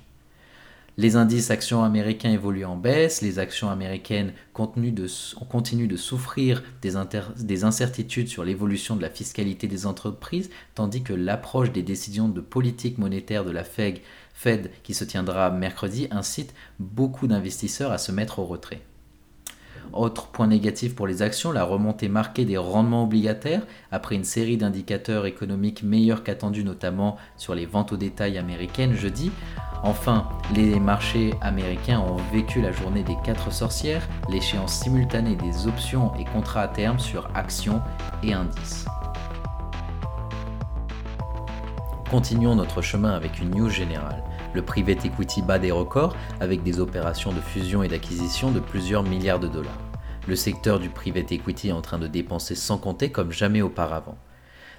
Les 0.96 1.16
indices 1.16 1.50
actions 1.50 1.84
américains 1.84 2.32
évoluent 2.32 2.66
en 2.66 2.76
baisse, 2.76 3.24
les 3.24 3.40
actions 3.40 3.72
américaines 3.72 4.32
continuent 4.54 4.94
de, 4.94 5.08
souffrir 5.98 6.64
des, 6.84 7.64
incertitudes 7.64 8.28
sur 8.28 8.46
l'évolution 8.46 8.96
de 8.96 9.02
la 9.02 9.10
fiscalité 9.10 9.68
des 9.68 9.88
entreprises, 9.88 10.52
tandis 10.76 11.02
que 11.02 11.14
l'approche 11.14 11.72
des 11.72 11.82
décisions 11.82 12.30
de 12.30 12.42
politique 12.42 13.00
monétaire 13.00 13.44
de 13.44 13.50
la 13.50 13.64
Fed, 13.64 14.02
Fed 14.34 14.72
qui 14.84 14.94
se 14.94 15.04
tiendra 15.04 15.50
mercredi 15.50 16.08
incite 16.12 16.54
beaucoup 16.80 17.28
d'investisseurs 17.28 17.92
à 17.92 17.98
se 17.98 18.12
mettre 18.12 18.40
au 18.40 18.46
retrait. 18.46 18.82
Autre 19.92 20.28
point 20.28 20.48
négatif 20.48 20.96
pour 20.96 21.08
les 21.08 21.22
actions, 21.22 21.52
la 21.52 21.64
remontée 21.64 22.10
marquée 22.10 22.46
des 22.46 22.58
rendements 22.58 23.04
obligataires 23.04 23.62
après 23.92 24.16
une 24.16 24.24
série 24.24 24.58
d'indicateurs 24.58 25.26
économiques 25.26 25.84
meilleurs 25.84 26.24
qu'attendus, 26.24 26.64
notamment 26.64 27.18
sur 27.38 27.54
les 27.54 27.66
ventes 27.66 27.92
au 27.92 27.98
détail 27.98 28.38
américaines 28.38 28.96
jeudi. 28.96 29.32
Enfin, 29.84 30.30
les 30.56 30.80
marchés 30.80 31.34
américains 31.42 32.00
ont 32.00 32.18
vécu 32.32 32.62
la 32.62 32.72
journée 32.72 33.04
des 33.04 33.18
quatre 33.24 33.52
sorcières, 33.52 34.08
l'échéance 34.30 34.80
simultanée 34.80 35.36
des 35.36 35.68
options 35.68 36.16
et 36.16 36.24
contrats 36.26 36.62
à 36.62 36.68
terme 36.70 37.00
sur 37.00 37.30
actions 37.36 37.82
et 38.24 38.34
indices. 38.34 38.86
Continuons 42.14 42.54
notre 42.54 42.84
chemin 42.84 43.14
avec 43.14 43.40
une 43.40 43.50
news 43.50 43.72
générale. 43.72 44.22
Le 44.54 44.62
private 44.62 45.04
equity 45.04 45.42
bat 45.42 45.58
des 45.58 45.72
records 45.72 46.16
avec 46.40 46.62
des 46.62 46.80
opérations 46.80 47.34
de 47.34 47.40
fusion 47.40 47.82
et 47.82 47.88
d'acquisition 47.88 48.52
de 48.52 48.60
plusieurs 48.60 49.02
milliards 49.02 49.40
de 49.40 49.48
dollars. 49.48 49.80
Le 50.28 50.36
secteur 50.36 50.80
du 50.80 50.90
private 50.90 51.32
equity 51.32 51.70
est 51.70 51.72
en 51.72 51.82
train 51.82 51.98
de 51.98 52.06
dépenser 52.06 52.54
sans 52.54 52.78
compter 52.78 53.10
comme 53.10 53.32
jamais 53.32 53.64
auparavant. 53.64 54.16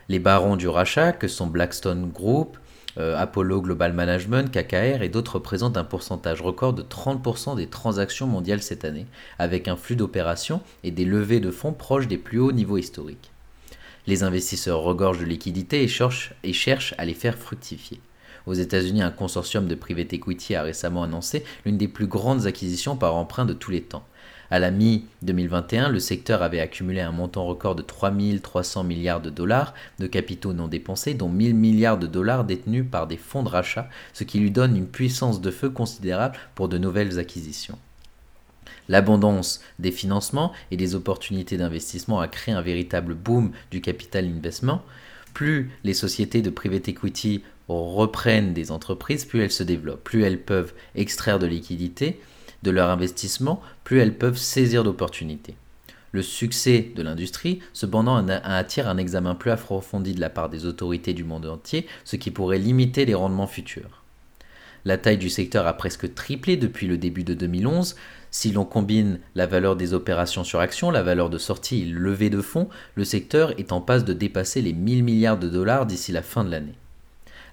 Les 0.08 0.20
barons 0.20 0.54
du 0.54 0.68
rachat, 0.68 1.10
que 1.10 1.26
sont 1.26 1.48
Blackstone 1.48 2.08
Group, 2.08 2.56
euh, 2.98 3.18
Apollo 3.18 3.62
Global 3.62 3.92
Management, 3.92 4.52
KKR 4.52 5.02
et 5.02 5.08
d'autres 5.08 5.34
représentent 5.34 5.76
un 5.76 5.82
pourcentage 5.82 6.40
record 6.40 6.72
de 6.72 6.82
30% 6.82 7.56
des 7.56 7.66
transactions 7.66 8.28
mondiales 8.28 8.62
cette 8.62 8.84
année, 8.84 9.06
avec 9.40 9.66
un 9.66 9.74
flux 9.74 9.96
d'opérations 9.96 10.60
et 10.84 10.92
des 10.92 11.04
levées 11.04 11.40
de 11.40 11.50
fonds 11.50 11.72
proches 11.72 12.06
des 12.06 12.16
plus 12.16 12.38
hauts 12.38 12.52
niveaux 12.52 12.78
historiques. 12.78 13.33
Les 14.06 14.22
investisseurs 14.22 14.82
regorgent 14.82 15.20
de 15.20 15.24
liquidités 15.24 15.82
et 15.82 16.52
cherchent 16.52 16.94
à 16.98 17.04
les 17.04 17.14
faire 17.14 17.38
fructifier. 17.38 18.00
Aux 18.46 18.52
États-Unis, 18.52 19.00
un 19.00 19.10
consortium 19.10 19.66
de 19.66 19.74
private 19.74 20.12
equity 20.12 20.54
a 20.54 20.62
récemment 20.62 21.04
annoncé 21.04 21.44
l'une 21.64 21.78
des 21.78 21.88
plus 21.88 22.06
grandes 22.06 22.46
acquisitions 22.46 22.96
par 22.96 23.14
emprunt 23.14 23.46
de 23.46 23.54
tous 23.54 23.70
les 23.70 23.80
temps. 23.80 24.04
À 24.50 24.58
la 24.58 24.70
mi-2021, 24.70 25.88
le 25.88 25.98
secteur 25.98 26.42
avait 26.42 26.60
accumulé 26.60 27.00
un 27.00 27.12
montant 27.12 27.46
record 27.46 27.74
de 27.74 27.82
3300 27.82 28.84
milliards 28.84 29.22
de 29.22 29.30
dollars 29.30 29.72
de 29.98 30.06
capitaux 30.06 30.52
non 30.52 30.68
dépensés, 30.68 31.14
dont 31.14 31.30
1000 31.30 31.54
milliards 31.54 31.98
de 31.98 32.06
dollars 32.06 32.44
détenus 32.44 32.84
par 32.90 33.06
des 33.06 33.16
fonds 33.16 33.42
de 33.42 33.48
rachat, 33.48 33.88
ce 34.12 34.24
qui 34.24 34.38
lui 34.38 34.50
donne 34.50 34.76
une 34.76 34.86
puissance 34.86 35.40
de 35.40 35.50
feu 35.50 35.70
considérable 35.70 36.36
pour 36.54 36.68
de 36.68 36.76
nouvelles 36.76 37.18
acquisitions. 37.18 37.78
L'abondance 38.88 39.60
des 39.78 39.92
financements 39.92 40.52
et 40.70 40.76
des 40.76 40.94
opportunités 40.94 41.56
d'investissement 41.56 42.20
a 42.20 42.28
créé 42.28 42.54
un 42.54 42.62
véritable 42.62 43.14
boom 43.14 43.52
du 43.70 43.80
capital 43.80 44.26
investment. 44.26 44.82
Plus 45.32 45.70
les 45.84 45.94
sociétés 45.94 46.42
de 46.42 46.50
private 46.50 46.88
equity 46.88 47.42
reprennent 47.68 48.52
des 48.52 48.70
entreprises, 48.70 49.24
plus 49.24 49.42
elles 49.42 49.50
se 49.50 49.62
développent, 49.62 50.04
plus 50.04 50.22
elles 50.22 50.40
peuvent 50.40 50.74
extraire 50.94 51.38
de 51.38 51.46
liquidités 51.46 52.20
de 52.62 52.70
leur 52.70 52.88
investissement, 52.90 53.60
plus 53.84 53.98
elles 53.98 54.16
peuvent 54.16 54.38
saisir 54.38 54.84
d'opportunités. 54.84 55.54
Le 56.12 56.22
succès 56.22 56.92
de 56.94 57.02
l'industrie, 57.02 57.60
cependant, 57.72 58.16
attire 58.28 58.88
un 58.88 58.98
examen 58.98 59.34
plus 59.34 59.50
approfondi 59.50 60.14
de 60.14 60.20
la 60.20 60.30
part 60.30 60.48
des 60.48 60.64
autorités 60.64 61.12
du 61.12 61.24
monde 61.24 61.46
entier, 61.46 61.86
ce 62.04 62.16
qui 62.16 62.30
pourrait 62.30 62.58
limiter 62.58 63.04
les 63.04 63.14
rendements 63.14 63.48
futurs. 63.48 64.04
La 64.84 64.98
taille 64.98 65.18
du 65.18 65.30
secteur 65.30 65.66
a 65.66 65.76
presque 65.76 66.14
triplé 66.14 66.56
depuis 66.56 66.86
le 66.86 66.98
début 66.98 67.24
de 67.24 67.34
2011. 67.34 67.96
Si 68.36 68.50
l'on 68.50 68.64
combine 68.64 69.20
la 69.36 69.46
valeur 69.46 69.76
des 69.76 69.94
opérations 69.94 70.42
sur 70.42 70.58
action, 70.58 70.90
la 70.90 71.04
valeur 71.04 71.30
de 71.30 71.38
sortie 71.38 71.82
et 71.82 71.84
levée 71.84 72.30
de 72.30 72.40
fonds, 72.40 72.68
le 72.96 73.04
secteur 73.04 73.56
est 73.60 73.70
en 73.70 73.80
passe 73.80 74.04
de 74.04 74.12
dépasser 74.12 74.60
les 74.60 74.72
1000 74.72 75.04
milliards 75.04 75.38
de 75.38 75.48
dollars 75.48 75.86
d'ici 75.86 76.10
la 76.10 76.20
fin 76.20 76.42
de 76.42 76.50
l'année. 76.50 76.74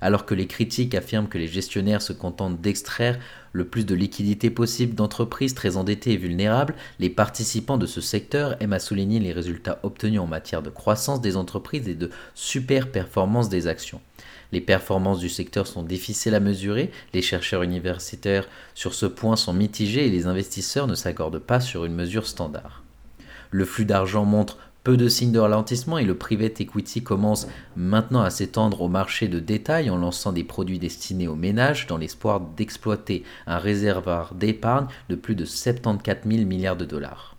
Alors 0.02 0.26
que 0.26 0.34
les 0.34 0.48
critiques 0.48 0.96
affirment 0.96 1.28
que 1.28 1.38
les 1.38 1.48
gestionnaires 1.48 2.02
se 2.02 2.12
contentent 2.12 2.60
d'extraire 2.60 3.20
le 3.54 3.66
plus 3.66 3.86
de 3.86 3.94
liquidités 3.94 4.50
possible 4.50 4.96
d'entreprises 4.96 5.54
très 5.54 5.78
endettées 5.78 6.14
et 6.14 6.18
vulnérables, 6.18 6.74
les 7.00 7.10
participants 7.10 7.78
de 7.78 7.86
ce 7.86 8.02
secteur 8.02 8.56
aiment 8.62 8.74
à 8.74 8.80
souligner 8.80 9.20
les 9.20 9.32
résultats 9.32 9.80
obtenus 9.84 10.20
en 10.20 10.28
matière 10.28 10.64
de 10.64 10.70
croissance 10.70 11.22
des 11.22 11.38
entreprises 11.38 11.88
et 11.88 11.96
de 11.96 12.10
super 12.34 12.92
performance 12.92 13.50
des 13.50 13.68
actions. 13.68 14.02
Les 14.52 14.62
performances 14.62 15.20
du 15.20 15.30
secteur 15.30 15.68
sont 15.68 15.84
difficiles 15.84 16.36
à 16.36 16.40
mesurer, 16.40 16.92
les 17.14 17.22
chercheurs 17.22 17.64
universitaires 17.64 18.48
sur 18.74 18.94
ce 18.94 19.06
point 19.06 19.36
sont 19.36 19.54
mitigés 19.54 20.08
et 20.08 20.12
les 20.12 20.28
investisseurs 20.28 20.88
ne 20.88 20.96
s'accordent 20.96 21.40
pas 21.40 21.60
sur 21.60 21.86
une 21.86 21.96
mesure 21.96 22.28
standard. 22.28 22.84
Le 23.50 23.66
flux 23.66 23.86
d'argent 23.86 24.26
montre 24.26 24.58
peu 24.84 24.98
de 24.98 25.08
signes 25.08 25.32
de 25.32 25.40
ralentissement 25.40 25.98
et 25.98 26.06
le 26.06 26.16
private 26.16 26.60
equity 26.62 27.04
commence 27.04 27.48
maintenant 27.76 28.22
à 28.22 28.32
s'étendre 28.32 28.82
au 28.82 28.88
marché 28.88 29.28
de 29.28 29.40
détail 29.40 29.90
en 29.90 29.98
lançant 29.98 30.32
des 30.32 30.44
produits 30.44 30.80
destinés 30.80 31.28
aux 31.28 31.36
ménages 31.36 31.86
dans 31.88 31.98
l'espoir 31.98 32.40
d'exploiter 32.40 33.24
un 33.46 33.60
réservoir 33.60 34.34
d'épargne 34.34 34.88
de 35.10 35.16
plus 35.16 35.36
de 35.36 35.46
74 35.46 36.20
000 36.26 36.46
milliards 36.46 36.78
de 36.78 36.86
dollars. 36.86 37.36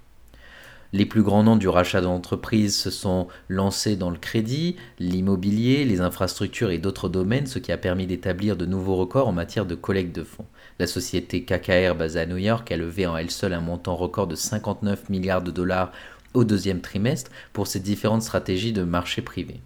Les 0.95 1.07
plus 1.07 1.23
grands 1.23 1.43
noms 1.43 1.57
du 1.57 1.69
rachat 1.69 2.03
d'entreprises 2.03 2.77
se 2.77 2.91
sont 2.91 3.27
lancés 3.49 3.97
dans 3.97 4.11
le 4.11 4.19
crédit, 4.19 4.77
l'immobilier, 4.99 5.87
les 5.87 6.03
infrastructures 6.03 6.71
et 6.71 6.77
d'autres 6.77 7.09
domaines, 7.09 7.47
ce 7.47 7.59
qui 7.59 7.73
a 7.73 7.79
permis 7.79 8.07
d'établir 8.07 8.59
de 8.59 8.67
nouveaux 8.67 8.97
records 8.97 9.27
en 9.27 9.33
matière 9.33 9.65
de 9.65 9.75
collecte 9.75 10.15
de 10.15 10.23
fonds. 10.23 10.45
La 10.79 10.87
société 10.87 11.45
KKR 11.45 11.95
basée 11.95 12.21
à 12.21 12.27
New 12.27 12.37
York 12.37 12.71
a 12.71 12.77
levé 12.77 13.07
en 13.07 13.17
elle 13.17 13.31
seule 13.31 13.55
un 13.55 13.63
montant 13.63 13.97
record 13.97 14.27
de 14.27 14.35
59 14.35 15.09
milliards 15.09 15.41
de 15.41 15.51
dollars 15.51 15.93
au 16.35 16.45
deuxième 16.45 16.81
trimestre 16.81 17.31
pour 17.53 17.67
ces 17.67 17.81
différentes 17.81 18.23
stratégies 18.23 18.73
de 18.73 18.83
marché 18.83 19.23
privé. 19.23 19.61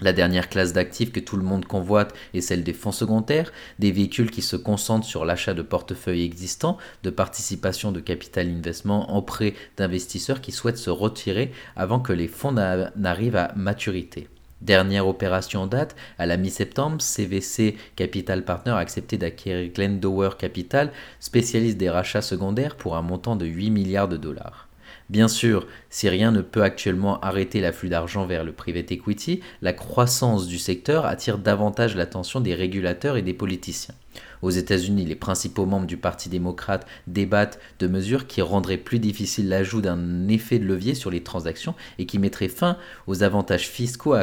La 0.00 0.12
dernière 0.12 0.48
classe 0.48 0.72
d'actifs 0.72 1.12
que 1.12 1.20
tout 1.20 1.36
le 1.36 1.44
monde 1.44 1.66
convoite 1.66 2.14
est 2.34 2.40
celle 2.40 2.64
des 2.64 2.72
fonds 2.72 2.92
secondaires, 2.92 3.52
des 3.78 3.92
véhicules 3.92 4.30
qui 4.30 4.42
se 4.42 4.56
concentrent 4.56 5.06
sur 5.06 5.24
l'achat 5.24 5.54
de 5.54 5.62
portefeuilles 5.62 6.24
existants, 6.24 6.78
de 7.04 7.10
participation 7.10 7.92
de 7.92 8.00
capital 8.00 8.48
investment 8.48 9.16
auprès 9.16 9.54
d'investisseurs 9.76 10.40
qui 10.40 10.50
souhaitent 10.50 10.78
se 10.78 10.90
retirer 10.90 11.52
avant 11.76 12.00
que 12.00 12.12
les 12.12 12.26
fonds 12.26 12.52
n'arrivent 12.52 13.36
à 13.36 13.52
maturité. 13.54 14.28
Dernière 14.62 15.06
opération 15.06 15.62
en 15.62 15.66
date, 15.66 15.94
à 16.18 16.26
la 16.26 16.38
mi-septembre, 16.38 17.00
CVC 17.00 17.76
Capital 17.96 18.44
Partner 18.44 18.72
a 18.72 18.78
accepté 18.78 19.16
d'acquérir 19.16 19.70
Glendower 19.72 20.30
Capital, 20.38 20.90
spécialiste 21.20 21.76
des 21.76 21.90
rachats 21.90 22.22
secondaires, 22.22 22.76
pour 22.76 22.96
un 22.96 23.02
montant 23.02 23.36
de 23.36 23.46
8 23.46 23.70
milliards 23.70 24.08
de 24.08 24.16
dollars. 24.16 24.68
Bien 25.10 25.28
sûr, 25.28 25.66
si 25.90 26.08
rien 26.08 26.32
ne 26.32 26.40
peut 26.40 26.62
actuellement 26.62 27.20
arrêter 27.20 27.60
l'afflux 27.60 27.90
d'argent 27.90 28.24
vers 28.24 28.42
le 28.42 28.52
private 28.52 28.90
equity, 28.90 29.40
la 29.60 29.74
croissance 29.74 30.46
du 30.46 30.58
secteur 30.58 31.04
attire 31.04 31.36
davantage 31.36 31.94
l'attention 31.94 32.40
des 32.40 32.54
régulateurs 32.54 33.18
et 33.18 33.22
des 33.22 33.34
politiciens. 33.34 33.94
Aux 34.40 34.50
États-Unis, 34.50 35.04
les 35.04 35.14
principaux 35.14 35.66
membres 35.66 35.86
du 35.86 35.98
Parti 35.98 36.28
démocrate 36.28 36.86
débattent 37.06 37.58
de 37.80 37.86
mesures 37.86 38.26
qui 38.26 38.40
rendraient 38.40 38.78
plus 38.78 38.98
difficile 38.98 39.48
l'ajout 39.48 39.82
d'un 39.82 40.28
effet 40.28 40.58
de 40.58 40.64
levier 40.64 40.94
sur 40.94 41.10
les 41.10 41.22
transactions 41.22 41.74
et 41.98 42.06
qui 42.06 42.18
mettraient 42.18 42.48
fin 42.48 42.78
aux 43.06 43.22
avantages 43.22 43.68
fiscaux 43.68 44.14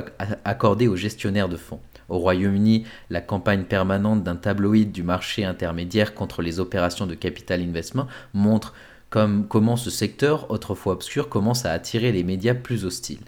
accordés 0.45 0.87
aux 0.87 0.95
gestionnaires 0.95 1.49
de 1.49 1.57
fonds. 1.57 1.79
Au 2.09 2.17
Royaume-Uni, 2.17 2.85
la 3.09 3.21
campagne 3.21 3.63
permanente 3.63 4.23
d'un 4.23 4.35
tabloïd 4.35 4.91
du 4.91 5.01
marché 5.01 5.45
intermédiaire 5.45 6.13
contre 6.13 6.41
les 6.41 6.59
opérations 6.59 7.07
de 7.07 7.15
capital 7.15 7.61
investment 7.61 8.07
montre 8.33 8.73
comme 9.11 9.45
comment 9.45 9.75
ce 9.75 9.91
secteur, 9.91 10.49
autrefois 10.49 10.93
obscur, 10.93 11.29
commence 11.29 11.65
à 11.65 11.71
attirer 11.73 12.11
les 12.11 12.23
médias 12.23 12.55
plus 12.55 12.85
hostiles. 12.85 13.25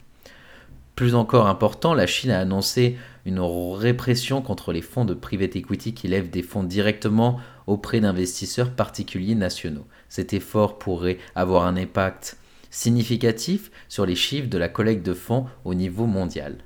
Plus 0.96 1.13
encore 1.13 1.48
important, 1.48 1.94
la 1.94 2.08
Chine 2.08 2.32
a 2.32 2.40
annoncé 2.40 2.98
une 3.25 3.40
répression 3.40 4.42
contre 4.42 4.72
les 4.72 4.82
fonds 4.82 5.06
de 5.06 5.13
private 5.13 5.56
equity 5.58 5.94
qui 5.94 6.08
lèvent 6.08 6.30
des 6.30 6.42
fonds 6.42 6.63
directement 6.63 7.40
auprès 7.68 8.00
d'investisseurs 8.00 8.72
particuliers 8.72 9.36
nationaux. 9.36 9.86
Cet 10.08 10.34
effort 10.34 10.80
pourrait 10.80 11.18
avoir 11.36 11.66
un 11.66 11.75
impact 11.75 12.38
significatif 12.70 13.70
sur 13.90 14.06
les 14.06 14.16
chiffres 14.16 14.50
de 14.50 14.58
la 14.58 14.70
collecte 14.70 15.06
de 15.06 15.13
fonds 15.13 15.48
au 15.66 15.74
niveau 15.74 16.06
mondial. 16.06 16.60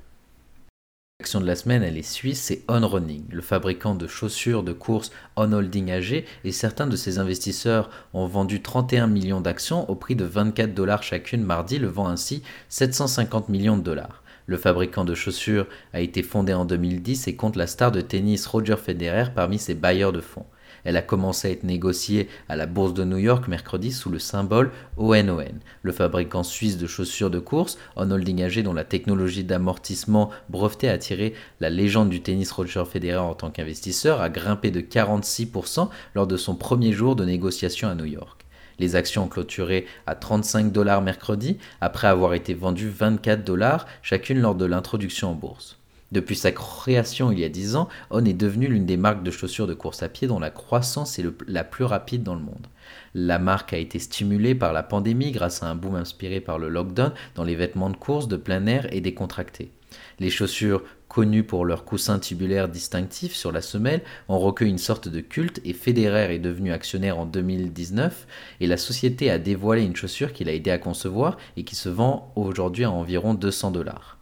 L'action 1.19 1.41
de 1.41 1.47
la 1.47 1.55
semaine, 1.55 1.81
elle 1.81 1.97
est 1.97 2.03
suisse, 2.03 2.39
c'est 2.39 2.61
On 2.69 2.87
Running, 2.87 3.23
le 3.31 3.41
fabricant 3.41 3.95
de 3.95 4.05
chaussures 4.05 4.61
de 4.61 4.71
course 4.71 5.11
On 5.35 5.51
Holding 5.51 5.89
AG, 5.89 6.25
et 6.43 6.51
certains 6.51 6.85
de 6.85 6.95
ses 6.95 7.17
investisseurs 7.17 7.89
ont 8.13 8.27
vendu 8.27 8.61
31 8.61 9.07
millions 9.07 9.41
d'actions 9.41 9.89
au 9.89 9.95
prix 9.95 10.15
de 10.15 10.25
24 10.25 10.75
dollars 10.75 11.01
chacune 11.01 11.41
mardi, 11.41 11.79
levant 11.79 12.07
ainsi 12.07 12.43
750 12.69 13.49
millions 13.49 13.77
de 13.77 13.81
dollars. 13.81 14.21
Le 14.45 14.57
fabricant 14.57 15.05
de 15.05 15.15
chaussures 15.15 15.65
a 15.91 16.01
été 16.01 16.21
fondé 16.21 16.53
en 16.53 16.65
2010 16.65 17.27
et 17.27 17.35
compte 17.35 17.55
la 17.55 17.65
star 17.65 17.91
de 17.91 18.01
tennis 18.01 18.45
Roger 18.45 18.77
Federer 18.77 19.31
parmi 19.33 19.57
ses 19.57 19.73
bailleurs 19.73 20.13
de 20.13 20.21
fonds. 20.21 20.45
Elle 20.87 20.95
a 20.95 21.01
commencé 21.01 21.49
à 21.49 21.51
être 21.51 21.65
négociée 21.65 22.29
à 22.47 22.55
la 22.55 22.65
bourse 22.65 22.93
de 22.93 23.03
New 23.03 23.17
York 23.17 23.49
mercredi 23.49 23.91
sous 23.91 24.09
le 24.09 24.19
symbole 24.19 24.71
ONON. 24.95 25.59
Le 25.81 25.91
fabricant 25.91 26.43
suisse 26.43 26.77
de 26.77 26.87
chaussures 26.87 27.29
de 27.29 27.39
course, 27.39 27.77
On 27.97 28.09
Holding 28.09 28.41
AG, 28.41 28.63
dont 28.63 28.71
la 28.71 28.85
technologie 28.85 29.43
d'amortissement 29.43 30.29
brevetée 30.47 30.87
a 30.87 30.93
attiré 30.93 31.33
la 31.59 31.69
légende 31.69 32.09
du 32.09 32.21
tennis 32.21 32.49
Roger 32.53 32.85
Federer 32.89 33.17
en 33.17 33.33
tant 33.33 33.51
qu'investisseur, 33.51 34.21
a 34.21 34.29
grimpé 34.29 34.71
de 34.71 34.79
46% 34.79 35.89
lors 36.15 36.25
de 36.25 36.37
son 36.37 36.55
premier 36.55 36.93
jour 36.93 37.17
de 37.17 37.25
négociation 37.25 37.89
à 37.89 37.95
New 37.95 38.05
York. 38.05 38.45
Les 38.79 38.95
actions 38.95 39.25
ont 39.25 39.27
clôturé 39.27 39.87
à 40.05 40.15
35 40.15 40.71
dollars 40.71 41.01
mercredi, 41.01 41.57
après 41.81 42.07
avoir 42.07 42.33
été 42.33 42.53
vendues 42.53 42.87
24 42.87 43.43
dollars 43.43 43.87
chacune 44.01 44.39
lors 44.39 44.55
de 44.55 44.63
l'introduction 44.63 45.31
en 45.31 45.35
bourse. 45.35 45.77
Depuis 46.13 46.37
sa 46.37 46.53
création 46.53 47.31
il 47.31 47.39
y 47.39 47.43
a 47.43 47.49
10 47.49 47.75
ans, 47.75 47.89
On 48.11 48.23
est 48.23 48.33
devenu 48.33 48.67
l'une 48.67 48.85
des 48.85 48.95
marques 48.95 49.23
de 49.23 49.31
chaussures 49.31 49.67
de 49.67 49.73
course 49.73 50.03
à 50.03 50.09
pied 50.09 50.27
dont 50.27 50.39
la 50.39 50.49
croissance 50.49 51.19
est 51.19 51.25
la 51.47 51.65
plus 51.65 51.83
rapide 51.83 52.23
dans 52.23 52.35
le 52.35 52.41
monde. 52.41 52.67
La 53.13 53.39
marque 53.39 53.73
a 53.73 53.77
été 53.77 53.99
stimulée 53.99 54.55
par 54.55 54.71
la 54.71 54.83
pandémie 54.83 55.31
grâce 55.31 55.63
à 55.63 55.67
un 55.67 55.75
boom 55.75 55.95
inspiré 55.95 56.39
par 56.39 56.59
le 56.59 56.69
lockdown 56.69 57.11
dans 57.35 57.43
les 57.43 57.55
vêtements 57.55 57.89
de 57.89 57.97
course 57.97 58.29
de 58.29 58.37
plein 58.37 58.65
air 58.67 58.87
et 58.93 59.01
décontractés. 59.01 59.71
Les 60.19 60.29
chaussures 60.29 60.83
connues 61.09 61.43
pour 61.43 61.65
leur 61.65 61.83
coussin 61.83 62.19
tubulaire 62.19 62.69
distinctif 62.69 63.35
sur 63.35 63.51
la 63.51 63.61
semelle 63.61 64.01
ont 64.29 64.39
recueilli 64.39 64.71
une 64.71 64.77
sorte 64.77 65.07
de 65.07 65.19
culte 65.19 65.61
et 65.65 65.73
Federer 65.73 66.33
est 66.33 66.39
devenu 66.39 66.71
actionnaire 66.71 67.19
en 67.19 67.25
2019 67.25 68.27
et 68.59 68.67
la 68.67 68.77
société 68.77 69.29
a 69.29 69.39
dévoilé 69.39 69.83
une 69.83 69.95
chaussure 69.95 70.31
qu'il 70.31 70.49
a 70.49 70.53
aidé 70.53 70.71
à 70.71 70.77
concevoir 70.77 71.37
et 71.57 71.63
qui 71.63 71.75
se 71.75 71.89
vend 71.89 72.31
aujourd'hui 72.35 72.83
à 72.85 72.91
environ 72.91 73.33
200 73.33 73.71
dollars. 73.71 74.16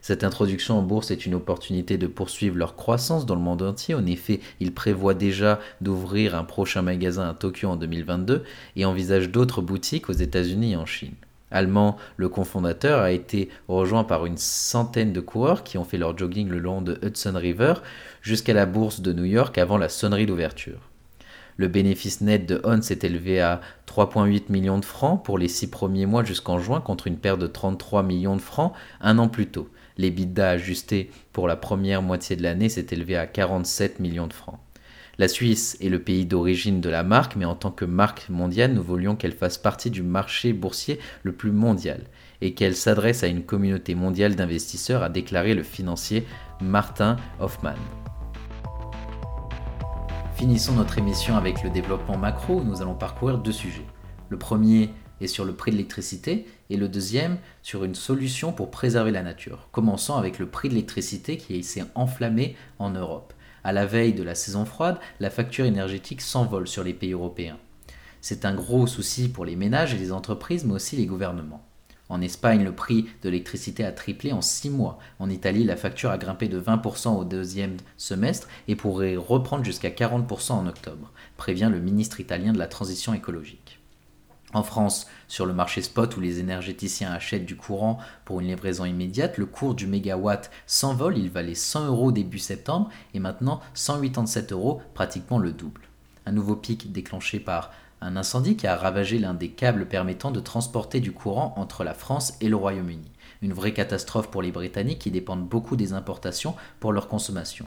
Cette 0.00 0.24
introduction 0.24 0.78
en 0.78 0.82
bourse 0.82 1.10
est 1.10 1.26
une 1.26 1.34
opportunité 1.34 1.98
de 1.98 2.06
poursuivre 2.06 2.56
leur 2.56 2.76
croissance 2.76 3.26
dans 3.26 3.34
le 3.34 3.40
monde 3.40 3.62
entier. 3.62 3.94
En 3.94 4.06
effet, 4.06 4.40
ils 4.60 4.72
prévoient 4.72 5.14
déjà 5.14 5.60
d'ouvrir 5.80 6.34
un 6.34 6.44
prochain 6.44 6.82
magasin 6.82 7.28
à 7.28 7.34
Tokyo 7.34 7.68
en 7.68 7.76
2022 7.76 8.44
et 8.76 8.84
envisagent 8.84 9.30
d'autres 9.30 9.62
boutiques 9.62 10.08
aux 10.08 10.12
États-Unis 10.12 10.72
et 10.72 10.76
en 10.76 10.86
Chine. 10.86 11.14
Allemand, 11.50 11.96
le 12.16 12.28
cofondateur 12.28 13.00
a 13.00 13.10
été 13.10 13.48
rejoint 13.68 14.04
par 14.04 14.26
une 14.26 14.36
centaine 14.36 15.12
de 15.12 15.20
coureurs 15.20 15.64
qui 15.64 15.78
ont 15.78 15.84
fait 15.84 15.96
leur 15.96 16.16
jogging 16.16 16.48
le 16.48 16.58
long 16.58 16.82
de 16.82 16.98
Hudson 17.02 17.34
River 17.34 17.74
jusqu'à 18.20 18.52
la 18.52 18.66
bourse 18.66 19.00
de 19.00 19.14
New 19.14 19.24
York 19.24 19.56
avant 19.56 19.78
la 19.78 19.88
sonnerie 19.88 20.26
d'ouverture. 20.26 20.80
Le 21.56 21.66
bénéfice 21.66 22.20
net 22.20 22.46
de 22.46 22.60
On 22.64 22.80
s'est 22.82 23.00
élevé 23.02 23.40
à 23.40 23.60
3,8 23.88 24.44
millions 24.50 24.78
de 24.78 24.84
francs 24.84 25.24
pour 25.24 25.38
les 25.38 25.48
six 25.48 25.68
premiers 25.68 26.06
mois 26.06 26.22
jusqu'en 26.22 26.60
juin 26.60 26.80
contre 26.80 27.06
une 27.06 27.16
perte 27.16 27.40
de 27.40 27.48
33 27.48 28.02
millions 28.02 28.36
de 28.36 28.40
francs 28.40 28.74
un 29.00 29.18
an 29.18 29.28
plus 29.28 29.46
tôt. 29.46 29.68
L'EBITDA 29.98 30.50
ajusté 30.50 31.10
pour 31.32 31.48
la 31.48 31.56
première 31.56 32.02
moitié 32.02 32.36
de 32.36 32.42
l'année 32.42 32.68
s'est 32.68 32.86
élevé 32.90 33.16
à 33.16 33.26
47 33.26 34.00
millions 34.00 34.28
de 34.28 34.32
francs. 34.32 34.60
La 35.18 35.26
Suisse 35.26 35.76
est 35.80 35.88
le 35.88 36.00
pays 36.00 36.24
d'origine 36.24 36.80
de 36.80 36.88
la 36.88 37.02
marque, 37.02 37.34
mais 37.34 37.44
en 37.44 37.56
tant 37.56 37.72
que 37.72 37.84
marque 37.84 38.28
mondiale, 38.28 38.72
nous 38.72 38.82
voulions 38.84 39.16
qu'elle 39.16 39.32
fasse 39.32 39.58
partie 39.58 39.90
du 39.90 40.04
marché 40.04 40.52
boursier 40.52 41.00
le 41.24 41.32
plus 41.32 41.50
mondial 41.50 42.02
et 42.40 42.54
qu'elle 42.54 42.76
s'adresse 42.76 43.24
à 43.24 43.26
une 43.26 43.42
communauté 43.42 43.96
mondiale 43.96 44.36
d'investisseurs, 44.36 45.02
a 45.02 45.08
déclaré 45.08 45.54
le 45.54 45.64
financier 45.64 46.24
Martin 46.60 47.16
Hoffman. 47.40 47.74
Finissons 50.36 50.74
notre 50.74 50.98
émission 50.98 51.36
avec 51.36 51.64
le 51.64 51.70
développement 51.70 52.16
macro 52.16 52.60
où 52.60 52.62
nous 52.62 52.80
allons 52.80 52.94
parcourir 52.94 53.38
deux 53.38 53.50
sujets. 53.50 53.86
Le 54.28 54.38
premier 54.38 54.90
est 55.20 55.26
sur 55.26 55.44
le 55.44 55.54
prix 55.54 55.70
de 55.70 55.76
l'électricité 55.76 56.46
et 56.70 56.76
le 56.76 56.88
deuxième 56.88 57.38
sur 57.62 57.84
une 57.84 57.94
solution 57.94 58.52
pour 58.52 58.70
préserver 58.70 59.10
la 59.10 59.22
nature. 59.22 59.68
Commençons 59.72 60.16
avec 60.16 60.38
le 60.38 60.48
prix 60.48 60.68
de 60.68 60.74
l'électricité 60.74 61.36
qui 61.36 61.62
s'est 61.62 61.84
enflammé 61.94 62.56
en 62.78 62.90
Europe. 62.90 63.32
À 63.64 63.72
la 63.72 63.86
veille 63.86 64.14
de 64.14 64.22
la 64.22 64.34
saison 64.34 64.64
froide, 64.64 64.98
la 65.20 65.30
facture 65.30 65.64
énergétique 65.64 66.20
s'envole 66.20 66.68
sur 66.68 66.84
les 66.84 66.94
pays 66.94 67.12
européens. 67.12 67.58
C'est 68.20 68.44
un 68.44 68.54
gros 68.54 68.86
souci 68.86 69.28
pour 69.28 69.44
les 69.44 69.56
ménages 69.56 69.94
et 69.94 69.98
les 69.98 70.12
entreprises, 70.12 70.64
mais 70.64 70.74
aussi 70.74 70.96
les 70.96 71.06
gouvernements. 71.06 71.64
En 72.08 72.22
Espagne, 72.22 72.64
le 72.64 72.72
prix 72.72 73.06
de 73.22 73.28
l'électricité 73.28 73.84
a 73.84 73.92
triplé 73.92 74.32
en 74.32 74.40
6 74.40 74.70
mois. 74.70 74.98
En 75.18 75.28
Italie, 75.28 75.64
la 75.64 75.76
facture 75.76 76.10
a 76.10 76.18
grimpé 76.18 76.48
de 76.48 76.60
20% 76.60 77.18
au 77.18 77.24
deuxième 77.24 77.76
semestre 77.96 78.48
et 78.66 78.76
pourrait 78.76 79.16
reprendre 79.16 79.64
jusqu'à 79.64 79.90
40% 79.90 80.52
en 80.52 80.66
octobre, 80.66 81.12
prévient 81.36 81.68
le 81.70 81.80
ministre 81.80 82.20
italien 82.20 82.52
de 82.52 82.58
la 82.58 82.66
Transition 82.66 83.12
écologique. 83.12 83.77
En 84.54 84.62
France, 84.62 85.06
sur 85.26 85.44
le 85.44 85.52
marché 85.52 85.82
spot 85.82 86.16
où 86.16 86.20
les 86.20 86.40
énergéticiens 86.40 87.12
achètent 87.12 87.44
du 87.44 87.56
courant 87.56 87.98
pour 88.24 88.40
une 88.40 88.46
livraison 88.46 88.86
immédiate, 88.86 89.36
le 89.36 89.44
cours 89.44 89.74
du 89.74 89.86
mégawatt 89.86 90.50
s'envole, 90.66 91.18
il 91.18 91.28
valait 91.28 91.54
100 91.54 91.88
euros 91.88 92.12
début 92.12 92.38
septembre 92.38 92.88
et 93.12 93.18
maintenant 93.18 93.60
187 93.74 94.52
euros, 94.52 94.80
pratiquement 94.94 95.38
le 95.38 95.52
double. 95.52 95.82
Un 96.24 96.32
nouveau 96.32 96.56
pic 96.56 96.92
déclenché 96.92 97.40
par 97.40 97.72
un 98.00 98.16
incendie 98.16 98.56
qui 98.56 98.66
a 98.66 98.76
ravagé 98.76 99.18
l'un 99.18 99.34
des 99.34 99.50
câbles 99.50 99.86
permettant 99.86 100.30
de 100.30 100.40
transporter 100.40 101.00
du 101.00 101.12
courant 101.12 101.52
entre 101.56 101.84
la 101.84 101.94
France 101.94 102.34
et 102.40 102.48
le 102.48 102.56
Royaume-Uni. 102.56 103.10
Une 103.42 103.52
vraie 103.52 103.74
catastrophe 103.74 104.30
pour 104.30 104.40
les 104.40 104.52
Britanniques 104.52 105.00
qui 105.00 105.10
dépendent 105.10 105.46
beaucoup 105.46 105.76
des 105.76 105.92
importations 105.92 106.54
pour 106.80 106.92
leur 106.92 107.08
consommation. 107.08 107.66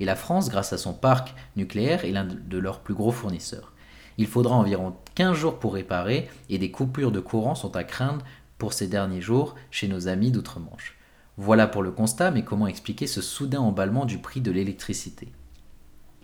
Et 0.00 0.06
la 0.06 0.16
France, 0.16 0.48
grâce 0.48 0.72
à 0.72 0.78
son 0.78 0.94
parc 0.94 1.34
nucléaire, 1.56 2.04
est 2.04 2.12
l'un 2.12 2.24
de 2.24 2.58
leurs 2.58 2.80
plus 2.80 2.94
gros 2.94 3.12
fournisseurs. 3.12 3.73
Il 4.18 4.26
faudra 4.26 4.54
environ 4.56 4.94
15 5.14 5.36
jours 5.36 5.58
pour 5.58 5.74
réparer 5.74 6.28
et 6.48 6.58
des 6.58 6.70
coupures 6.70 7.12
de 7.12 7.20
courant 7.20 7.54
sont 7.54 7.76
à 7.76 7.84
craindre 7.84 8.24
pour 8.58 8.72
ces 8.72 8.86
derniers 8.86 9.20
jours 9.20 9.54
chez 9.70 9.88
nos 9.88 10.08
amis 10.08 10.30
d'outre-Manche. 10.30 10.96
Voilà 11.36 11.66
pour 11.66 11.82
le 11.82 11.90
constat, 11.90 12.30
mais 12.30 12.44
comment 12.44 12.68
expliquer 12.68 13.08
ce 13.08 13.20
soudain 13.20 13.60
emballement 13.60 14.04
du 14.04 14.18
prix 14.18 14.40
de 14.40 14.52
l'électricité? 14.52 15.32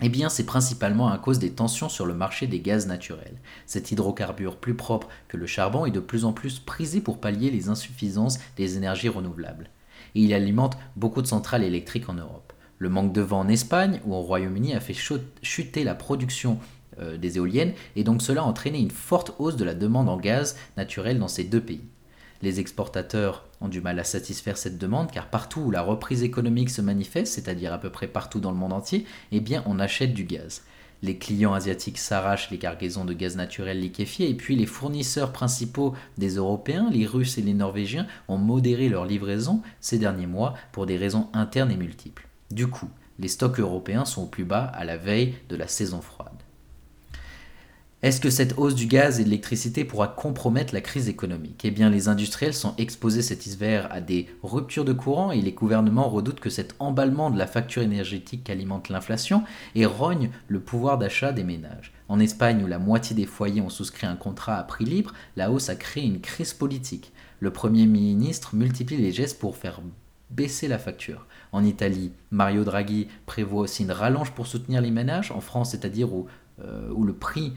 Eh 0.02 0.08
bien, 0.08 0.28
c'est 0.28 0.46
principalement 0.46 1.08
à 1.08 1.18
cause 1.18 1.38
des 1.38 1.52
tensions 1.52 1.90
sur 1.90 2.06
le 2.06 2.14
marché 2.14 2.46
des 2.46 2.60
gaz 2.60 2.86
naturels. 2.86 3.38
Cet 3.66 3.90
hydrocarbure 3.90 4.56
plus 4.56 4.74
propre 4.74 5.08
que 5.28 5.36
le 5.36 5.46
charbon 5.46 5.84
est 5.84 5.90
de 5.90 6.00
plus 6.00 6.24
en 6.24 6.32
plus 6.32 6.58
prisé 6.58 7.00
pour 7.00 7.20
pallier 7.20 7.50
les 7.50 7.68
insuffisances 7.68 8.38
des 8.56 8.76
énergies 8.76 9.10
renouvelables. 9.10 9.68
Et 10.14 10.22
il 10.22 10.32
alimente 10.32 10.78
beaucoup 10.96 11.20
de 11.20 11.26
centrales 11.26 11.64
électriques 11.64 12.08
en 12.08 12.14
Europe. 12.14 12.54
Le 12.78 12.88
manque 12.88 13.12
de 13.12 13.20
vent 13.20 13.40
en 13.40 13.48
Espagne 13.48 14.00
ou 14.06 14.14
au 14.14 14.22
Royaume-Uni 14.22 14.74
a 14.74 14.80
fait 14.80 14.96
chuter 15.42 15.84
la 15.84 15.94
production 15.94 16.58
euh, 17.00 17.16
des 17.16 17.36
éoliennes 17.36 17.72
et 17.96 18.04
donc 18.04 18.22
cela 18.22 18.42
a 18.42 18.44
entraîné 18.44 18.78
une 18.78 18.90
forte 18.90 19.34
hausse 19.38 19.56
de 19.56 19.64
la 19.64 19.74
demande 19.74 20.08
en 20.08 20.16
gaz 20.16 20.56
naturel 20.76 21.18
dans 21.18 21.28
ces 21.28 21.44
deux 21.44 21.60
pays. 21.60 21.82
Les 22.42 22.58
exportateurs 22.58 23.44
ont 23.60 23.68
du 23.68 23.80
mal 23.80 23.98
à 23.98 24.04
satisfaire 24.04 24.56
cette 24.56 24.78
demande 24.78 25.10
car 25.10 25.28
partout 25.28 25.60
où 25.60 25.70
la 25.70 25.82
reprise 25.82 26.22
économique 26.22 26.70
se 26.70 26.80
manifeste, 26.80 27.34
c'est-à-dire 27.34 27.72
à 27.72 27.78
peu 27.78 27.90
près 27.90 28.06
partout 28.06 28.40
dans 28.40 28.50
le 28.50 28.56
monde 28.56 28.72
entier, 28.72 29.04
eh 29.32 29.40
bien 29.40 29.62
on 29.66 29.78
achète 29.78 30.14
du 30.14 30.24
gaz. 30.24 30.62
Les 31.02 31.16
clients 31.16 31.54
asiatiques 31.54 31.98
s'arrachent 31.98 32.50
les 32.50 32.58
cargaisons 32.58 33.06
de 33.06 33.14
gaz 33.14 33.36
naturel 33.36 33.80
liquéfié 33.80 34.28
et 34.28 34.34
puis 34.34 34.54
les 34.54 34.66
fournisseurs 34.66 35.32
principaux 35.32 35.94
des 36.18 36.36
Européens, 36.36 36.90
les 36.90 37.06
Russes 37.06 37.38
et 37.38 37.42
les 37.42 37.54
Norvégiens, 37.54 38.06
ont 38.28 38.36
modéré 38.36 38.88
leur 38.88 39.06
livraison 39.06 39.62
ces 39.80 39.98
derniers 39.98 40.26
mois 40.26 40.54
pour 40.72 40.84
des 40.84 40.98
raisons 40.98 41.28
internes 41.32 41.70
et 41.70 41.76
multiples. 41.76 42.28
Du 42.50 42.66
coup, 42.66 42.90
les 43.18 43.28
stocks 43.28 43.60
européens 43.60 44.04
sont 44.04 44.24
au 44.24 44.26
plus 44.26 44.44
bas 44.44 44.64
à 44.64 44.84
la 44.84 44.96
veille 44.96 45.34
de 45.48 45.56
la 45.56 45.68
saison 45.68 46.02
froide. 46.02 46.39
Est-ce 48.02 48.22
que 48.22 48.30
cette 48.30 48.56
hausse 48.56 48.74
du 48.74 48.86
gaz 48.86 49.20
et 49.20 49.24
de 49.24 49.28
l'électricité 49.28 49.84
pourra 49.84 50.08
compromettre 50.08 50.72
la 50.72 50.80
crise 50.80 51.10
économique? 51.10 51.66
Eh 51.66 51.70
bien, 51.70 51.90
les 51.90 52.08
industriels 52.08 52.54
sont 52.54 52.74
exposés 52.78 53.20
cet 53.20 53.46
hiver 53.46 53.88
à 53.90 54.00
des 54.00 54.26
ruptures 54.42 54.86
de 54.86 54.94
courant 54.94 55.32
et 55.32 55.42
les 55.42 55.52
gouvernements 55.52 56.08
redoutent 56.08 56.40
que 56.40 56.48
cet 56.48 56.74
emballement 56.78 57.30
de 57.30 57.36
la 57.36 57.46
facture 57.46 57.82
énergétique 57.82 58.48
alimente 58.48 58.88
l'inflation 58.88 59.44
et 59.74 59.84
rogne 59.84 60.30
le 60.48 60.60
pouvoir 60.60 60.96
d'achat 60.96 61.32
des 61.32 61.44
ménages. 61.44 61.92
En 62.08 62.20
Espagne, 62.20 62.64
où 62.64 62.66
la 62.66 62.78
moitié 62.78 63.14
des 63.14 63.26
foyers 63.26 63.60
ont 63.60 63.68
souscrit 63.68 64.06
un 64.06 64.16
contrat 64.16 64.56
à 64.56 64.62
prix 64.62 64.86
libre, 64.86 65.12
la 65.36 65.50
hausse 65.50 65.68
a 65.68 65.76
créé 65.76 66.04
une 66.04 66.22
crise 66.22 66.54
politique. 66.54 67.12
Le 67.38 67.52
Premier 67.52 67.84
ministre 67.84 68.54
multiplie 68.54 68.96
les 68.96 69.12
gestes 69.12 69.38
pour 69.38 69.58
faire 69.58 69.82
baisser 70.30 70.68
la 70.68 70.78
facture. 70.78 71.26
En 71.52 71.64
Italie, 71.64 72.12
Mario 72.30 72.64
Draghi 72.64 73.08
prévoit 73.26 73.60
aussi 73.60 73.82
une 73.82 73.92
rallonge 73.92 74.30
pour 74.30 74.46
soutenir 74.46 74.80
les 74.80 74.90
ménages. 74.90 75.32
En 75.32 75.40
France, 75.42 75.72
c'est-à-dire 75.72 76.14
où, 76.14 76.28
euh, 76.64 76.88
où 76.94 77.04
le 77.04 77.12
prix 77.12 77.52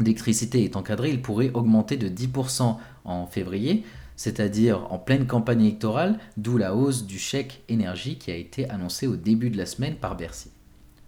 d'électricité 0.00 0.64
est 0.64 0.76
encadré, 0.76 1.10
il 1.10 1.22
pourrait 1.22 1.50
augmenter 1.54 1.96
de 1.96 2.08
10% 2.08 2.76
en 3.04 3.26
février, 3.26 3.84
c'est-à-dire 4.16 4.92
en 4.92 4.98
pleine 4.98 5.26
campagne 5.26 5.62
électorale, 5.62 6.18
d'où 6.36 6.56
la 6.58 6.74
hausse 6.74 7.06
du 7.06 7.18
chèque 7.18 7.62
énergie 7.68 8.18
qui 8.18 8.30
a 8.30 8.36
été 8.36 8.68
annoncée 8.70 9.06
au 9.06 9.16
début 9.16 9.50
de 9.50 9.58
la 9.58 9.66
semaine 9.66 9.96
par 9.96 10.16
Bercy. 10.16 10.50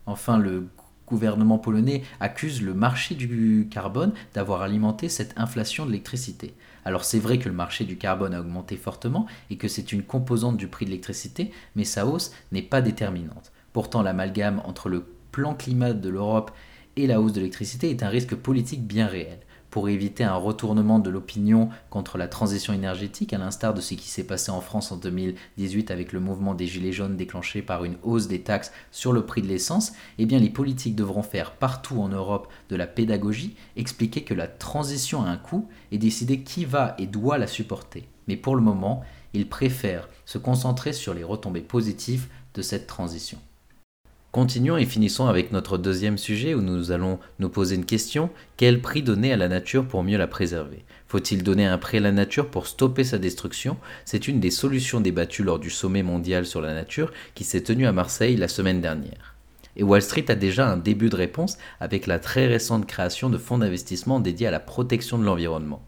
Enfin, 0.07 0.39
le 0.39 0.69
gouvernement 1.07 1.59
polonais 1.59 2.03
accuse 2.21 2.63
le 2.63 2.75
marché 2.75 3.15
du 3.15 3.69
carbone 3.71 4.13
d'avoir 4.33 4.63
alimenté 4.63 5.09
cette 5.09 5.35
inflation 5.37 5.85
de 5.85 5.91
l'électricité. 5.91 6.55
Alors 6.85 7.05
c'est 7.05 7.19
vrai 7.19 7.39
que 7.39 7.49
le 7.49 7.55
marché 7.55 7.85
du 7.85 7.97
carbone 7.97 8.35
a 8.35 8.41
augmenté 8.41 8.77
fortement 8.77 9.27
et 9.51 9.57
que 9.57 9.69
c'est 9.69 9.93
une 9.93 10.03
composante 10.03 10.57
du 10.57 10.69
prix 10.69 10.85
de 10.85 10.91
l'électricité, 10.91 11.51
mais 11.77 11.85
sa 11.85 12.07
hausse 12.07 12.33
n'est 12.53 12.63
pas 12.63 12.83
déterminante. 12.83 13.53
Pourtant 13.73 14.03
l'amalgame 14.03 14.61
entre 14.65 14.89
le 14.89 15.05
plan 15.33 15.55
climat 15.55 15.93
de 15.93 16.09
l'Europe 16.09 16.53
et 16.97 17.07
la 17.07 17.21
hausse 17.21 17.33
de 17.33 17.41
l'électricité 17.41 17.91
est 17.91 18.03
un 18.03 18.09
risque 18.09 18.35
politique 18.35 18.87
bien 18.87 19.07
réel. 19.07 19.39
Pour 19.71 19.89
éviter 19.89 20.23
un 20.23 20.37
retournement 20.37 21.01
de 21.01 21.11
l'opinion 21.11 21.69
contre 21.91 22.17
la 22.17 22.29
transition 22.29 22.73
énergétique, 22.73 23.33
à 23.33 23.39
l'instar 23.39 23.75
de 23.75 23.81
ce 23.81 23.95
qui 23.95 24.09
s'est 24.09 24.23
passé 24.23 24.53
en 24.53 24.61
France 24.61 24.93
en 24.93 24.97
2018 24.97 25.91
avec 25.91 26.13
le 26.13 26.21
mouvement 26.21 26.55
des 26.55 26.69
Gilets 26.69 26.93
jaunes 26.93 27.17
déclenché 27.17 27.61
par 27.61 27.85
une 27.85 27.97
hausse 28.05 28.29
des 28.29 28.43
taxes 28.43 28.71
sur 28.93 29.13
le 29.13 29.27
prix 29.27 29.43
de 29.43 29.49
l'essence, 29.49 29.93
eh 30.19 30.27
bien 30.27 30.39
les 30.39 30.49
politiques 30.49 30.95
devront 30.95 31.25
faire 31.25 31.57
partout 31.57 32.01
en 32.01 32.09
Europe 32.09 32.47
de 32.69 32.77
la 32.77 32.87
pédagogie, 32.87 33.57
expliquer 33.75 34.23
que 34.23 34.35
la 34.35 34.47
transition 34.47 35.25
a 35.25 35.29
un 35.29 35.37
coût 35.39 35.69
et 35.91 35.99
décider 35.99 36.43
qui 36.43 36.65
va 36.65 36.95
et 36.99 37.07
doit 37.07 37.39
la 37.39 37.49
supporter. 37.49 38.07
Mais 38.29 38.37
pour 38.37 38.55
le 38.55 38.63
moment, 38.63 39.03
ils 39.33 39.49
préfèrent 39.49 40.09
se 40.25 40.39
concentrer 40.39 40.93
sur 40.93 41.15
les 41.15 41.25
retombées 41.25 41.63
positives 41.63 42.29
de 42.55 42.63
cette 42.63 42.87
transition. 42.87 43.41
Continuons 44.35 44.77
et 44.77 44.85
finissons 44.85 45.29
avec 45.29 45.53
notre 45.53 45.79
deuxième 45.79 46.19
sujet 46.19 46.55
où 46.55 46.61
nous 46.61 46.91
allons 46.91 47.21
nous 47.39 47.49
poser 47.49 47.77
une 47.77 47.85
question. 47.85 48.31
Quel 48.57 48.81
prix 48.81 49.01
donner 49.01 49.33
à 49.33 49.37
la 49.37 49.47
nature 49.47 49.87
pour 49.87 50.03
mieux 50.03 50.19
la 50.19 50.27
préserver? 50.27 50.85
Faut-il 51.07 51.45
donner 51.45 51.67
un 51.67 51.79
prix 51.79 51.99
à 51.99 52.01
la 52.01 52.11
nature 52.11 52.51
pour 52.51 52.67
stopper 52.67 53.05
sa 53.05 53.19
destruction? 53.19 53.77
C'est 54.05 54.27
une 54.27 54.41
des 54.41 54.51
solutions 54.51 55.01
débattues 55.01 55.45
lors 55.45 55.61
du 55.61 55.71
sommet 55.71 56.03
mondial 56.03 56.47
sur 56.47 56.61
la 56.61 56.75
nature 56.75 57.13
qui 57.37 57.45
s'est 57.45 57.63
tenu 57.63 57.87
à 57.87 57.93
Marseille 57.93 58.37
la 58.37 58.49
semaine 58.49 58.81
dernière. 58.81 59.37
Et 59.77 59.85
Wall 59.85 60.03
Street 60.03 60.29
a 60.29 60.35
déjà 60.35 60.69
un 60.69 60.79
début 60.79 61.11
de 61.11 61.17
réponse 61.17 61.57
avec 61.79 62.09
la 62.09 62.19
très 62.19 62.49
récente 62.49 62.87
création 62.87 63.31
de 63.31 63.39
fonds 63.39 63.59
d'investissement 63.59 64.19
dédiés 64.19 64.49
à 64.49 64.51
la 64.51 64.59
protection 64.59 65.17
de 65.17 65.25
l'environnement. 65.25 65.81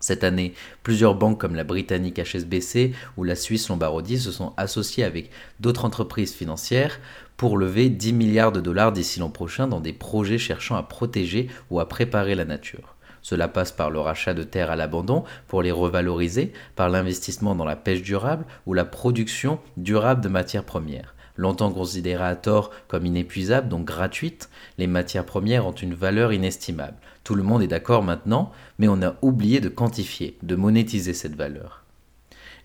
Cette 0.00 0.24
année, 0.24 0.54
plusieurs 0.82 1.14
banques 1.14 1.38
comme 1.38 1.54
la 1.54 1.62
britannique 1.62 2.18
HSBC 2.18 2.94
ou 3.18 3.24
la 3.24 3.36
suisse 3.36 3.68
Lombardie 3.68 4.18
se 4.18 4.32
sont 4.32 4.54
associées 4.56 5.04
avec 5.04 5.30
d'autres 5.60 5.84
entreprises 5.84 6.32
financières 6.32 6.98
pour 7.40 7.56
lever 7.56 7.88
10 7.88 8.12
milliards 8.12 8.52
de 8.52 8.60
dollars 8.60 8.92
d'ici 8.92 9.18
l'an 9.18 9.30
prochain 9.30 9.66
dans 9.66 9.80
des 9.80 9.94
projets 9.94 10.36
cherchant 10.36 10.76
à 10.76 10.82
protéger 10.82 11.48
ou 11.70 11.80
à 11.80 11.88
préparer 11.88 12.34
la 12.34 12.44
nature. 12.44 12.96
Cela 13.22 13.48
passe 13.48 13.72
par 13.72 13.88
le 13.88 13.98
rachat 13.98 14.34
de 14.34 14.42
terres 14.42 14.70
à 14.70 14.76
l'abandon 14.76 15.24
pour 15.48 15.62
les 15.62 15.70
revaloriser, 15.70 16.52
par 16.76 16.90
l'investissement 16.90 17.54
dans 17.54 17.64
la 17.64 17.76
pêche 17.76 18.02
durable 18.02 18.44
ou 18.66 18.74
la 18.74 18.84
production 18.84 19.58
durable 19.78 20.20
de 20.20 20.28
matières 20.28 20.64
premières. 20.64 21.14
Longtemps 21.34 21.72
considérées 21.72 22.24
à 22.24 22.36
tort 22.36 22.72
comme 22.88 23.06
inépuisables, 23.06 23.70
donc 23.70 23.86
gratuites, 23.86 24.50
les 24.76 24.86
matières 24.86 25.24
premières 25.24 25.66
ont 25.66 25.72
une 25.72 25.94
valeur 25.94 26.34
inestimable. 26.34 26.98
Tout 27.24 27.36
le 27.36 27.42
monde 27.42 27.62
est 27.62 27.68
d'accord 27.68 28.02
maintenant, 28.02 28.52
mais 28.78 28.88
on 28.88 29.00
a 29.00 29.14
oublié 29.22 29.60
de 29.60 29.70
quantifier, 29.70 30.36
de 30.42 30.56
monétiser 30.56 31.14
cette 31.14 31.36
valeur. 31.36 31.84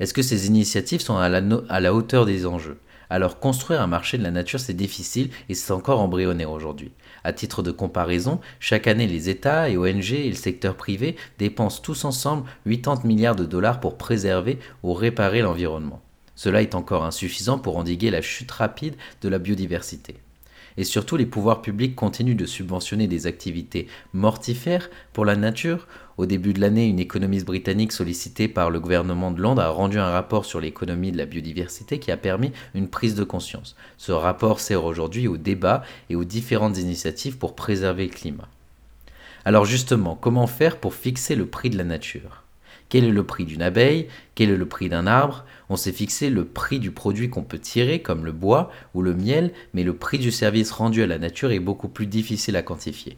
Est-ce 0.02 0.14
que 0.14 0.22
ces 0.22 0.48
initiatives 0.48 1.00
sont 1.00 1.16
à 1.16 1.30
la, 1.30 1.42
à 1.70 1.80
la 1.80 1.94
hauteur 1.94 2.26
des 2.26 2.46
enjeux? 2.46 2.78
Alors 3.10 3.40
construire 3.40 3.82
un 3.82 3.88
marché 3.88 4.18
de 4.18 4.24
la 4.24 4.32
nature 4.32 4.60
c'est 4.60 4.74
difficile 4.74 5.30
et 5.50 5.54
c'est 5.54 5.72
encore 5.72 6.00
embryonnaire 6.00 6.52
aujourd'hui. 6.52 6.92
À 7.24 7.34
titre 7.34 7.64
de 7.64 7.72
comparaison, 7.72 8.40
chaque 8.60 8.88
année 8.88 9.08
les 9.08 9.30
États 9.30 9.70
et 9.70 9.78
ONG 9.78 10.12
et 10.12 10.30
le 10.30 10.36
secteur 10.36 10.76
privé 10.76 11.16
dépensent 11.38 11.82
tous 11.82 12.06
ensemble 12.06 12.44
80 12.70 13.02
milliards 13.04 13.36
de 13.36 13.46
dollars 13.46 13.80
pour 13.80 13.98
préserver 13.98 14.60
ou 14.84 14.94
réparer 14.94 15.42
l'environnement. 15.42 16.02
Cela 16.36 16.62
est 16.62 16.76
encore 16.76 17.06
insuffisant 17.06 17.60
pour 17.60 17.78
endiguer 17.78 18.12
la 18.12 18.22
chute 18.22 18.52
rapide 18.52 18.96
de 19.22 19.30
la 19.30 19.40
biodiversité. 19.40 20.18
Et 20.78 20.84
surtout, 20.84 21.16
les 21.16 21.26
pouvoirs 21.26 21.62
publics 21.62 21.96
continuent 21.96 22.36
de 22.36 22.46
subventionner 22.46 23.08
des 23.08 23.28
activités 23.28 23.88
mortifères 24.14 24.90
pour 25.14 25.24
la 25.24 25.36
nature. 25.36 25.88
Au 26.18 26.26
début 26.26 26.54
de 26.54 26.60
l'année, 26.60 26.88
une 26.88 27.00
économiste 27.00 27.46
britannique 27.46 27.92
sollicitée 27.92 28.48
par 28.48 28.70
le 28.70 28.80
gouvernement 28.80 29.32
de 29.32 29.42
Londres 29.42 29.62
a 29.62 29.70
rendu 29.70 30.00
un 30.00 30.10
rapport 30.10 30.46
sur 30.46 30.60
l'économie 30.60 31.12
de 31.12 31.18
la 31.18 31.26
biodiversité 31.26 32.00
qui 32.00 32.12
a 32.12 32.18
permis 32.18 32.52
une 32.74 32.90
prise 32.90 33.16
de 33.16 33.24
conscience. 33.24 33.76
Ce 33.98 34.12
rapport 34.12 34.60
sert 34.60 34.84
aujourd'hui 34.84 35.28
au 35.28 35.38
débat 35.38 35.84
et 36.10 36.16
aux 36.16 36.26
différentes 36.26 36.78
initiatives 36.78 37.38
pour 37.38 37.56
préserver 37.56 38.06
le 38.06 38.14
climat. 38.14 38.50
Alors 39.46 39.66
justement, 39.66 40.16
comment 40.16 40.48
faire 40.48 40.78
pour 40.78 40.94
fixer 40.94 41.36
le 41.36 41.46
prix 41.46 41.70
de 41.70 41.78
la 41.78 41.84
nature? 41.84 42.44
Quel 42.90 43.04
est 43.04 43.12
le 43.12 43.24
prix 43.24 43.46
d'une 43.46 43.62
abeille? 43.62 44.08
Quel 44.36 44.50
est 44.50 44.58
le 44.58 44.68
prix 44.68 44.90
d'un 44.90 45.08
arbre? 45.08 45.46
On 45.70 45.76
s'est 45.76 45.92
fixé 45.92 46.30
le 46.30 46.46
prix 46.46 46.80
du 46.80 46.92
produit 46.92 47.30
qu'on 47.30 47.44
peut 47.44 47.60
tirer, 47.60 48.02
comme 48.02 48.26
le 48.26 48.32
bois 48.32 48.72
ou 48.94 49.02
le 49.02 49.14
miel, 49.14 49.52
mais 49.74 49.84
le 49.84 49.96
prix 49.96 50.20
du 50.20 50.32
service 50.32 50.72
rendu 50.72 51.02
à 51.02 51.08
la 51.08 51.18
nature 51.18 51.52
est 51.52 51.60
beaucoup 51.60 51.88
plus 51.88 52.08
difficile 52.08 52.56
à 52.56 52.62
quantifier. 52.62 53.18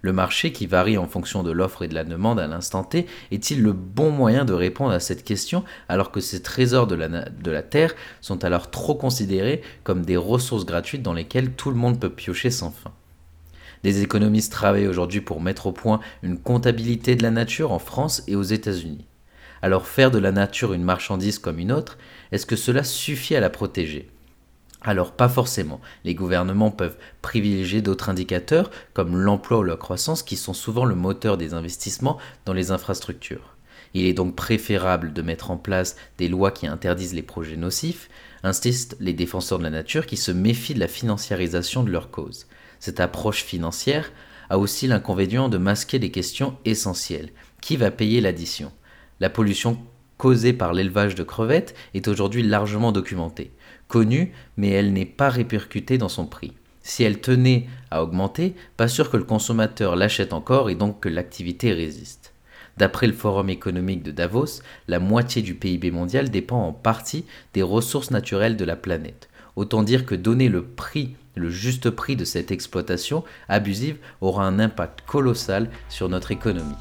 Le 0.00 0.12
marché, 0.12 0.52
qui 0.52 0.66
varie 0.66 0.96
en 0.96 1.08
fonction 1.08 1.42
de 1.42 1.50
l'offre 1.50 1.82
et 1.82 1.88
de 1.88 1.94
la 1.94 2.04
demande 2.04 2.38
à 2.38 2.46
l'instant 2.46 2.84
T, 2.84 3.06
est-il 3.32 3.62
le 3.62 3.72
bon 3.72 4.10
moyen 4.10 4.44
de 4.44 4.52
répondre 4.52 4.92
à 4.92 5.00
cette 5.00 5.24
question 5.24 5.64
alors 5.88 6.12
que 6.12 6.20
ces 6.20 6.40
trésors 6.40 6.86
de 6.86 6.94
la, 6.94 7.08
de 7.08 7.50
la 7.50 7.62
Terre 7.62 7.94
sont 8.20 8.44
alors 8.44 8.70
trop 8.70 8.94
considérés 8.94 9.62
comme 9.82 10.04
des 10.04 10.16
ressources 10.16 10.66
gratuites 10.66 11.02
dans 11.02 11.14
lesquelles 11.14 11.52
tout 11.52 11.70
le 11.70 11.76
monde 11.76 11.98
peut 11.98 12.10
piocher 12.10 12.50
sans 12.50 12.70
fin? 12.70 12.92
Des 13.82 14.02
économistes 14.02 14.52
travaillent 14.52 14.88
aujourd'hui 14.88 15.20
pour 15.20 15.40
mettre 15.40 15.66
au 15.66 15.72
point 15.72 16.00
une 16.22 16.38
comptabilité 16.38 17.16
de 17.16 17.22
la 17.22 17.30
nature 17.30 17.72
en 17.72 17.78
France 17.78 18.22
et 18.26 18.36
aux 18.36 18.42
États-Unis. 18.42 19.07
Alors 19.62 19.86
faire 19.86 20.10
de 20.10 20.18
la 20.18 20.32
nature 20.32 20.72
une 20.72 20.84
marchandise 20.84 21.38
comme 21.38 21.58
une 21.58 21.72
autre, 21.72 21.98
est-ce 22.32 22.46
que 22.46 22.56
cela 22.56 22.84
suffit 22.84 23.36
à 23.36 23.40
la 23.40 23.50
protéger? 23.50 24.08
Alors 24.82 25.12
pas 25.12 25.28
forcément. 25.28 25.80
Les 26.04 26.14
gouvernements 26.14 26.70
peuvent 26.70 26.96
privilégier 27.20 27.82
d'autres 27.82 28.10
indicateurs 28.10 28.70
comme 28.94 29.16
l'emploi 29.16 29.58
ou 29.58 29.64
la 29.64 29.76
croissance 29.76 30.22
qui 30.22 30.36
sont 30.36 30.54
souvent 30.54 30.84
le 30.84 30.94
moteur 30.94 31.36
des 31.36 31.54
investissements 31.54 32.18
dans 32.44 32.52
les 32.52 32.70
infrastructures. 32.70 33.56
Il 33.94 34.04
est 34.04 34.12
donc 34.12 34.36
préférable 34.36 35.12
de 35.12 35.22
mettre 35.22 35.50
en 35.50 35.56
place 35.56 35.96
des 36.18 36.28
lois 36.28 36.52
qui 36.52 36.66
interdisent 36.66 37.14
les 37.14 37.22
projets 37.22 37.56
nocifs, 37.56 38.08
insistent 38.44 38.96
les 39.00 39.14
défenseurs 39.14 39.58
de 39.58 39.64
la 39.64 39.70
nature 39.70 40.06
qui 40.06 40.16
se 40.16 40.30
méfient 40.30 40.74
de 40.74 40.80
la 40.80 40.88
financiarisation 40.88 41.82
de 41.82 41.90
leur 41.90 42.10
cause. 42.10 42.46
Cette 42.80 43.00
approche 43.00 43.42
financière 43.42 44.12
a 44.50 44.58
aussi 44.58 44.86
l'inconvénient 44.86 45.48
de 45.48 45.58
masquer 45.58 45.98
des 45.98 46.10
questions 46.10 46.56
essentielles. 46.64 47.30
Qui 47.60 47.76
va 47.76 47.90
payer 47.90 48.20
l'addition? 48.20 48.72
La 49.20 49.30
pollution 49.30 49.78
causée 50.16 50.52
par 50.52 50.72
l'élevage 50.72 51.14
de 51.14 51.22
crevettes 51.22 51.74
est 51.94 52.08
aujourd'hui 52.08 52.42
largement 52.42 52.92
documentée, 52.92 53.52
connue, 53.86 54.32
mais 54.56 54.68
elle 54.70 54.92
n'est 54.92 55.06
pas 55.06 55.30
répercutée 55.30 55.98
dans 55.98 56.08
son 56.08 56.26
prix. 56.26 56.52
Si 56.82 57.02
elle 57.02 57.20
tenait 57.20 57.66
à 57.90 58.02
augmenter, 58.02 58.54
pas 58.76 58.88
sûr 58.88 59.10
que 59.10 59.16
le 59.16 59.24
consommateur 59.24 59.96
l'achète 59.96 60.32
encore 60.32 60.70
et 60.70 60.74
donc 60.74 61.00
que 61.00 61.08
l'activité 61.08 61.72
résiste. 61.72 62.32
D'après 62.76 63.06
le 63.06 63.12
Forum 63.12 63.50
économique 63.50 64.02
de 64.02 64.12
Davos, 64.12 64.62
la 64.86 65.00
moitié 65.00 65.42
du 65.42 65.54
PIB 65.54 65.90
mondial 65.90 66.30
dépend 66.30 66.62
en 66.62 66.72
partie 66.72 67.24
des 67.52 67.62
ressources 67.62 68.10
naturelles 68.10 68.56
de 68.56 68.64
la 68.64 68.76
planète. 68.76 69.28
Autant 69.56 69.82
dire 69.82 70.06
que 70.06 70.14
donner 70.14 70.48
le 70.48 70.62
prix 70.64 71.16
le 71.38 71.50
juste 71.50 71.90
prix 71.90 72.16
de 72.16 72.24
cette 72.24 72.50
exploitation 72.50 73.24
abusive 73.48 73.98
aura 74.20 74.44
un 74.44 74.58
impact 74.58 75.02
colossal 75.06 75.70
sur 75.88 76.08
notre 76.08 76.32
économie. 76.32 76.74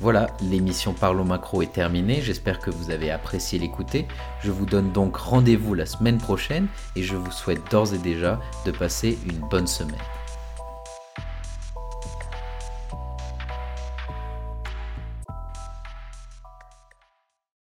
Voilà, 0.00 0.28
l'émission 0.40 0.94
Parlons 0.94 1.24
Macro 1.24 1.60
est 1.60 1.72
terminée, 1.72 2.20
j'espère 2.22 2.60
que 2.60 2.70
vous 2.70 2.90
avez 2.90 3.10
apprécié 3.10 3.58
l'écouter. 3.58 4.06
Je 4.40 4.52
vous 4.52 4.64
donne 4.64 4.92
donc 4.92 5.16
rendez-vous 5.16 5.74
la 5.74 5.86
semaine 5.86 6.18
prochaine 6.18 6.68
et 6.94 7.02
je 7.02 7.16
vous 7.16 7.32
souhaite 7.32 7.68
d'ores 7.68 7.94
et 7.94 7.98
déjà 7.98 8.40
de 8.64 8.70
passer 8.70 9.18
une 9.26 9.40
bonne 9.48 9.66
semaine. 9.66 9.98